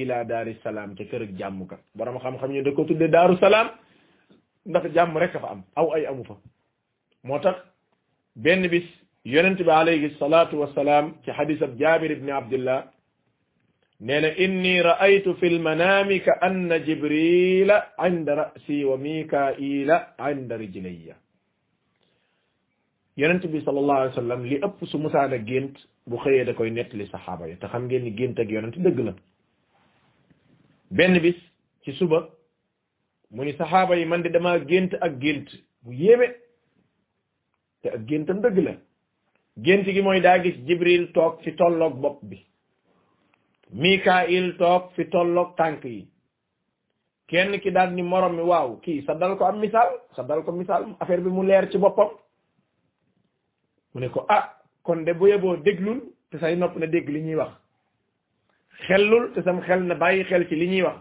ila 0.00 0.24
daari 0.30 0.56
salaam 0.64 0.94
kër 0.96 1.24
jàmm 1.38 1.66
ka 1.70 1.76
borom 1.96 2.18
xam-xam 2.22 2.50
ñu 2.52 2.62
da 2.62 2.70
ko 2.72 2.82
tudde 2.88 3.06
daaru 3.14 3.36
salaam 3.36 3.68
ndax 4.66 4.84
jàmm 4.94 5.18
rek 5.22 5.34
a 5.36 5.40
fa 5.40 5.48
am 5.54 5.62
aw 5.78 5.86
ay 5.94 6.06
amu 6.06 6.24
fa 6.24 6.34
moo 7.24 7.38
tax 7.44 7.56
benn 8.44 8.66
bis 8.72 8.88
يونس 9.30 9.58
بن 9.62 9.70
عليه 9.70 10.02
الصلاه 10.18 10.50
والسلام 10.60 11.04
في 11.22 11.30
حديث 11.38 11.60
جابر 11.80 12.10
بن 12.20 12.28
عبد 12.38 12.52
الله 12.58 12.80
نين 14.06 14.24
اني 14.44 14.74
رايت 14.90 15.26
في 15.38 15.46
المنام 15.52 16.10
كان 16.26 16.66
جبريل 16.88 17.70
عند 18.04 18.26
راسي 18.42 18.78
وميكائيل 18.90 19.90
عند 20.26 20.50
رجلي 20.62 21.04
يونس 23.20 23.42
بن 23.50 23.60
صلى 23.66 23.78
الله 23.82 23.94
عليه 24.00 24.12
وسلم 24.18 24.40
لي 24.50 24.56
اب 24.66 24.74
سمسا 24.92 25.26
دا 25.32 25.38
گنت 25.50 25.76
بو 26.10 26.16
خيي 26.22 26.42
دا 26.44 26.52
كوي 26.58 26.70
نيت 26.76 26.90
لي 26.98 27.06
صحابه 27.14 27.44
تا 27.62 27.66
خم 27.72 27.82
گين 27.90 28.04
گنت 28.18 28.38
اك 28.42 28.50
يونس 28.54 28.74
دغ 28.86 28.98
لا 29.06 29.12
بن 30.96 31.14
بيس 31.24 31.38
في 31.86 31.92
صبح 31.98 32.22
موني 33.34 33.52
صحابه 33.62 33.94
من 34.10 34.22
دما 34.34 34.52
گنت 34.70 34.92
اك 35.06 35.14
گنت 35.22 35.48
بو 35.86 35.90
ييمه 36.02 36.30
تا 37.86 37.96
گنت 38.08 38.28
دغ 38.46 38.56
gént 39.58 39.84
gi 39.84 40.00
mooy 40.02 40.20
daa 40.20 40.38
gis 40.38 40.54
jibril 40.66 41.06
toog 41.12 41.42
fi 41.44 41.50
tolloog 41.60 41.94
bopp 42.02 42.18
bi 42.28 42.38
mikail 43.72 44.56
toog 44.60 44.82
fi 44.94 45.02
tolloog 45.12 45.50
tànk 45.58 45.84
yi 45.84 46.06
kenn 47.28 47.52
ki 47.62 47.70
daal 47.70 47.90
ni 47.92 48.02
morom 48.02 48.36
mi 48.36 48.42
waaw 48.50 48.80
kii 48.82 49.04
sa 49.06 49.12
dal 49.14 49.36
ko 49.38 49.44
am 49.44 49.58
misaal 49.60 49.90
sa 50.16 50.22
dal 50.22 50.40
ko 50.44 50.52
misaal 50.52 50.82
affaire 51.00 51.20
bi 51.24 51.30
mu 51.36 51.42
leer 51.44 51.64
ci 51.70 51.78
boppam 51.78 52.08
mu 53.94 54.00
ne 54.00 54.08
ko 54.14 54.20
ah 54.28 54.44
kon 54.84 55.04
de 55.04 55.12
bu 55.18 55.26
yeboo 55.28 55.56
déglul 55.56 56.00
te 56.30 56.38
say 56.40 56.56
nopp 56.56 56.76
na 56.76 56.86
dégg 56.86 57.08
li 57.12 57.20
ñuy 57.22 57.36
wax 57.40 57.52
xellul 58.86 59.24
te 59.34 59.40
sam 59.42 59.60
xel 59.66 59.80
na 59.88 59.94
bàyyi 60.02 60.24
xel 60.30 60.48
ci 60.48 60.54
li 60.56 60.66
ñuy 60.72 60.82
wax 60.86 60.96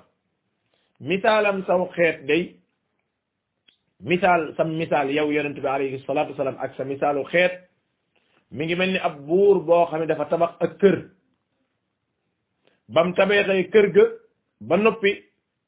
misaalam 0.99 1.57
saw 1.67 1.81
xeet 1.95 2.17
day 2.29 2.43
misaal 4.09 4.41
sam 4.57 4.69
misaal 4.81 5.07
yow 5.17 5.27
yonent 5.35 5.57
bi 5.63 5.67
alayhi 5.75 5.97
salatu 6.07 6.31
wasalam 6.31 6.57
ak 6.63 6.71
sa 6.77 6.83
misaalu 6.91 7.23
xeet 7.33 7.53
mi 8.51 8.65
ngi 8.65 8.75
mel 8.75 8.91
ni 8.91 8.97
ab 8.99 9.17
buur 9.27 9.63
boo 9.63 9.85
xam 9.89 9.99
ne 9.99 10.05
dafa 10.07 10.25
tabax 10.29 10.51
ak 10.59 10.77
kër 10.81 10.97
bam 12.93 13.13
tabaxee 13.13 13.69
kër 13.73 13.85
ga 13.95 14.03
ba 14.67 14.75
noppi 14.77 15.11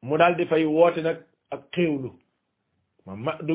mu 0.01 0.17
daal 0.17 0.35
di 0.35 0.45
fay 0.45 0.63
woote 0.65 0.99
nag 1.01 1.17
ak 1.53 1.61
xéewlu 1.73 2.09
ma 3.05 3.15
ma 3.15 3.31
du 3.41 3.53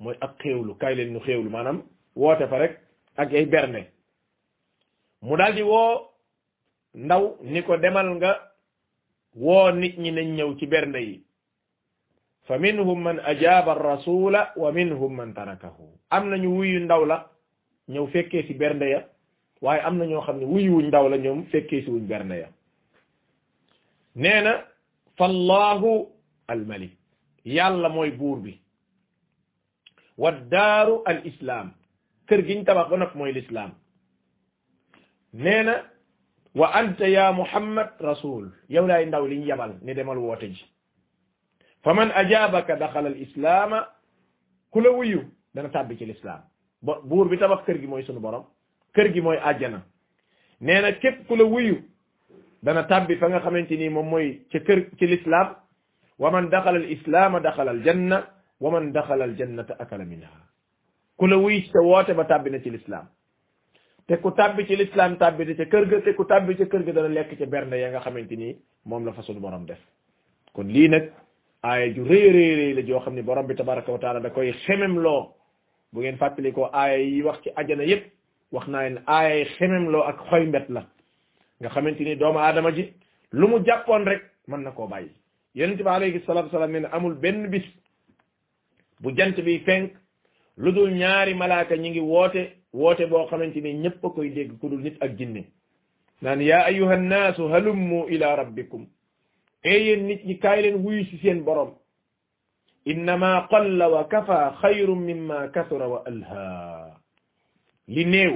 mooy 0.00 0.16
ak 0.20 0.32
xéewlu 0.40 0.72
kay 0.80 0.94
leen 0.96 1.12
ñu 1.12 1.20
xéewlu 1.26 1.50
maanaam 1.50 1.78
woote 2.16 2.44
fa 2.50 2.58
rek 2.58 2.74
ak 3.16 3.32
ay 3.32 3.46
berne 3.46 3.80
mu 5.22 5.36
daldi 5.36 5.62
woo 5.62 5.94
ndaw 7.04 7.24
ni 7.52 7.62
ko 7.66 7.76
demal 7.82 8.08
nga 8.14 8.30
woo 9.44 9.70
nit 9.80 9.94
ñi 10.02 10.10
nañ 10.12 10.28
ñëw 10.36 10.50
ci 10.58 10.66
bernde 10.66 10.98
yi 11.08 11.22
fa 12.46 12.58
minhum 12.58 13.00
man 13.06 13.18
ajaaba 13.30 13.72
ar 13.72 13.78
rasula 13.92 14.40
wa 14.56 14.72
minhum 14.72 15.12
man 15.16 15.34
tarakahu 15.34 15.86
am 16.10 16.24
nañu 16.30 16.48
wuyu 16.56 16.80
ndaw 16.80 17.02
la 17.10 17.18
ñëw 17.88 18.06
fekke 18.12 18.46
ci 18.46 18.54
bernde 18.54 18.86
ya 18.90 19.00
waye 19.62 19.80
amna 19.86 20.04
ño 20.10 20.20
xamni 20.26 20.44
wuyu 20.44 20.72
wuñ 20.74 20.84
ndaw 20.88 21.08
la 21.08 21.16
ñom 21.18 21.46
fekke 21.50 21.84
ci 21.84 21.90
wuñ 21.90 22.06
bernde 22.06 22.36
ya 22.40 22.48
neena 24.16 24.42
na 24.56 24.64
fallahu 25.16 26.06
almalik 26.48 26.92
yàlla 27.44 27.88
moy 27.88 28.10
buur 28.10 28.38
bi 28.40 28.58
wad 30.18 30.48
daru 30.50 31.02
al 31.06 31.20
islam 31.26 31.74
kër 32.26 32.40
giñ 32.46 32.64
tabax 32.64 32.90
ba 32.90 32.96
nak 32.96 33.14
moy 33.14 33.32
lislaam 33.32 33.72
nee 35.32 35.62
na 35.62 35.74
wa 36.54 36.66
anta 36.74 37.06
ya 37.08 37.32
muhammad 37.32 37.88
rasul 38.00 38.50
yow 38.68 38.86
lay 38.86 39.06
ndaw 39.06 39.26
liñ 39.26 39.44
yabal 39.46 39.78
ni 39.82 39.94
demal 39.94 40.18
wote 40.18 40.46
ji 40.54 40.64
faman 41.84 42.10
ajabaka 42.12 42.74
dakhala 42.76 42.78
daxala 43.08 43.08
al 43.14 43.18
islaama 43.26 43.78
ku 44.70 44.78
wuyu 44.80 45.22
dana 45.54 45.68
tàbbi 45.70 45.98
ci 45.98 46.04
lislaam 46.06 46.42
ba 46.82 46.98
bi 47.30 47.38
tabax 47.38 47.64
kër 47.64 47.78
gi 47.80 47.86
mooy 47.86 48.02
sunu 48.04 48.20
borom 48.20 48.44
kër 48.92 49.12
gi 49.12 49.20
mooy 49.20 49.36
àjjana 49.40 49.82
nee 50.60 50.80
na 50.82 50.92
képp 50.92 51.26
ku 51.26 51.34
la 51.36 51.44
wuyu 51.44 51.76
dana 52.62 52.84
tabbi 52.86 53.16
fa 53.16 53.28
nga 53.28 53.40
xamante 53.40 53.76
ni 53.76 53.88
moom 53.88 54.08
mooy 54.08 54.44
ca 54.52 54.58
kër 54.60 54.90
ci 54.98 55.06
l'islam 55.06 55.56
wa 56.18 56.30
man 56.30 56.48
daxala 56.50 56.78
al 56.78 56.90
islaama 56.90 57.40
daxala 57.40 57.70
al 57.70 57.82
wa 58.60 58.70
man 58.70 58.92
daxala 58.92 59.24
al 59.24 59.66
akala 59.78 60.04
minha 60.04 60.28
ku 61.16 61.26
la 61.26 61.36
wuyu 61.38 61.60
ci 61.62 61.70
sa 61.72 61.80
woote 61.82 62.12
ba 62.14 62.24
tabbi 62.24 62.50
na 62.50 62.60
ci 62.60 62.70
l'islam 62.70 63.08
te 64.06 64.18
ku 64.20 64.30
tabbi 64.32 64.66
ci 64.66 64.76
l'islam 64.76 65.16
tabbi 65.16 65.44
na 65.46 65.54
ca 65.56 65.64
kër 65.64 65.86
ga 65.88 66.00
te 66.02 66.14
ku 66.14 66.24
tabbi 66.24 66.56
ca 66.56 66.64
kër 66.66 66.82
ga 66.84 66.92
dana 66.92 67.08
lekk 67.08 67.38
ca 67.38 67.46
bernde 67.46 67.76
ya 67.80 67.88
nga 67.90 68.00
xamante 68.00 68.36
ni 68.36 68.56
moom 68.84 69.04
la 69.04 69.12
fa 69.12 69.22
sunu 69.22 69.40
borom 69.40 69.64
def 69.64 69.80
kon 70.52 70.68
lii 70.68 70.88
nag 70.88 71.10
aaya 71.62 71.88
ju 71.94 72.04
rëy 72.04 72.26
rëy 72.36 72.52
rëy 72.58 72.72
la 72.76 72.82
joo 72.84 73.00
xam 73.00 73.14
ne 73.14 73.22
borom 73.22 73.46
bi 73.46 73.54
tabaraka 73.56 73.92
wa 73.92 73.98
taala 73.98 74.20
da 74.20 74.30
koy 74.30 74.52
xemem 74.62 74.98
loo 74.98 75.34
bu 75.96 76.02
ngeen 76.02 76.18
fàttali 76.20 76.52
ko 76.52 76.64
aaya 76.72 76.98
yi 76.98 77.22
wax 77.22 77.38
ci 77.42 77.50
ajana 77.56 77.84
yépp 77.84 78.04
wax 78.52 78.66
naa 78.68 78.82
leen 78.84 78.98
aaya 79.06 79.34
yi 79.38 79.44
xemem 79.56 79.84
loo 79.92 80.02
ak 80.10 80.18
xoy 80.28 80.44
mbet 80.46 80.68
la 80.68 80.82
nga 81.60 81.68
xamante 81.74 82.02
ni 82.04 82.14
doomu 82.16 82.38
aadama 82.38 82.70
ji 82.76 82.84
lu 83.32 83.48
mu 83.48 83.58
jàppoon 83.66 84.04
rek 84.06 84.22
mën 84.48 84.60
na 84.62 84.70
koo 84.76 84.86
bàyyi 84.88 85.08
yonente 85.54 85.82
bi 85.84 85.88
alayhi 85.90 86.20
salatu 86.26 86.46
wasalam 86.46 86.70
ne 86.72 86.88
amul 86.92 87.14
benn 87.22 87.46
bis 87.50 87.64
bu 89.00 89.10
jant 89.16 89.36
bi 89.46 89.58
fenk 89.66 89.92
lu 90.58 90.70
dul 90.72 90.90
ñaari 90.90 91.34
malaaka 91.34 91.76
ñi 91.76 91.88
ngi 91.90 92.00
woote 92.00 92.42
woote 92.72 93.06
boo 93.10 93.26
xamante 93.30 93.60
ni 93.62 93.72
ñépp 93.82 94.04
a 94.04 94.08
koy 94.10 94.30
dégg 94.34 94.58
ku 94.60 94.68
dul 94.68 94.82
nit 94.82 94.96
ak 95.00 95.16
jinne 95.18 95.44
naan 96.22 96.40
yaa 96.40 96.64
ayuha 96.66 96.96
nnaasu 96.96 97.42
halummu 97.52 98.06
ila 98.08 98.36
rabbikum 98.36 98.86
e 99.62 99.70
yéen 99.84 100.06
nit 100.06 100.20
ñi 100.26 100.38
kaay 100.38 100.62
leen 100.62 100.76
wuyu 100.84 101.04
si 101.06 101.18
seen 101.22 101.40
borom 101.44 101.72
انما 102.92 103.32
قل 103.52 103.80
وكفى 103.94 104.42
خير 104.62 104.88
مما 105.10 105.38
كثر 105.56 105.82
والها 105.92 106.50
لي 107.88 108.04
نيو 108.04 108.34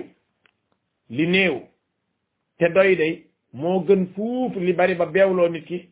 لي 1.11 2.95
دي 3.01 3.11
موغن 3.55 4.03
فوف 4.17 4.57
لي 4.59 4.73
بري 4.73 4.95
با 4.95 5.05
بيولو 5.05 5.47
نيت 5.47 5.65
كي 5.65 5.89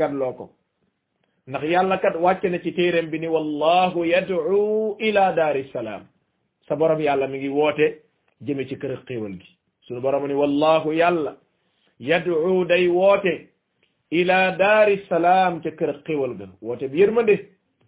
لوكو 0.00 0.48
نخ 1.48 1.62
يالا 1.64 1.96
كات 1.96 2.16
واتي 2.16 2.48
نتي 2.48 2.70
تيرم 2.70 3.06
بي 3.10 3.28
والله 3.28 4.06
يدعو 4.06 4.96
الى 5.00 5.22
دار 5.36 5.56
السلام 5.56 6.02
سبورم 6.68 7.00
يالا 7.00 7.26
ميغي 7.26 7.48
ووتي 7.48 7.86
جيمي 8.42 8.64
سي 8.68 8.74
كير 8.76 8.96
خيوال 9.08 9.38
دي 9.38 9.46
سونو 9.88 10.40
والله 10.40 10.94
يالا 10.94 11.34
يدعو 12.00 12.64
دي 12.64 12.88
ووتي 12.88 13.46
الى 14.12 14.56
دار 14.58 14.88
السلام 14.88 15.60
تي 15.60 15.70
كير 15.70 15.92
خيوال 16.06 16.32
گن 16.38 17.42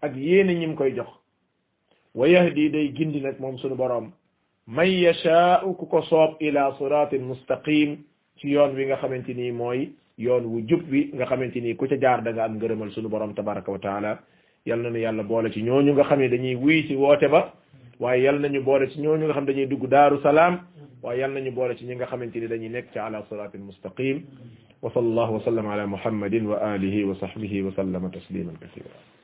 ak 0.05 0.13
yene 0.21 0.53
ñim 0.55 0.77
koy 0.77 0.93
jox 0.93 1.09
wa 2.15 2.29
yahdi 2.29 2.69
day 2.71 2.93
gindi 2.93 3.21
nak 3.25 3.41
mom 3.41 3.57
sunu 3.59 3.73
borom 3.77 4.13
may 4.69 4.93
yashaa'u 5.01 5.73
ku 5.77 5.87
ko 5.89 6.03
soob 6.05 6.37
ila 6.45 6.77
siratin 6.77 7.25
mustaqim 7.25 7.97
ci 8.37 8.49
yoon 8.53 8.77
wi 8.77 8.87
nga 8.93 8.97
xamanteni 9.01 9.49
moy 9.53 9.89
yoon 10.21 10.45
wu 10.45 10.61
jup 10.69 10.83
wi 10.93 11.09
nga 11.17 11.25
xamanteni 11.27 11.73
ku 11.77 11.87
ca 11.89 11.97
jaar 11.97 12.21
da 12.23 12.33
nga 12.37 12.45
am 12.45 12.57
ngërëmal 12.61 12.93
sunu 12.93 13.09
borom 13.09 13.33
tabaaraku 13.35 13.73
wa 13.81 13.81
taala 13.81 14.13
yal 14.69 14.79
nañu 14.85 14.99
yàlla 15.09 15.23
boole 15.25 15.49
ci 15.53 15.63
ñoñu 15.65 15.93
nga 15.97 16.05
xamé 16.05 16.29
dañuy 16.29 16.55
wuy 16.55 16.85
ci 16.87 16.95
wote 16.97 17.25
ba 17.33 17.53
waye 17.99 18.23
yal 18.29 18.37
nañu 18.45 18.61
boole 18.63 18.91
ci 18.93 19.01
ñoñu 19.01 19.25
nga 19.25 19.35
xam 19.41 19.47
dañuy 19.49 19.67
dugg 19.67 19.89
daru 19.89 20.21
salaam 20.21 20.61
waye 21.03 21.21
yal 21.25 21.33
nañu 21.33 21.49
boole 21.57 21.77
ci 21.81 21.85
ñi 21.89 21.95
nga 21.97 22.07
xamante 22.13 22.37
dañuy 22.49 22.69
nekk 22.69 22.93
ci 22.93 22.99
ala 23.01 23.25
siratin 23.33 23.63
mustaqim 23.65 24.21
wa 24.85 24.91
sallallahu 24.93 25.33
wa 25.41 25.41
sallam 25.49 25.65
ala 25.69 25.87
muhammadin 25.89 26.45
wa 26.47 26.61
alihi 26.73 27.05
wa 27.09 27.15
sahbihi 27.17 27.63
wa 27.65 27.73
sallama 27.73 28.11
tasliman 28.13 28.59
kasira 28.61 29.24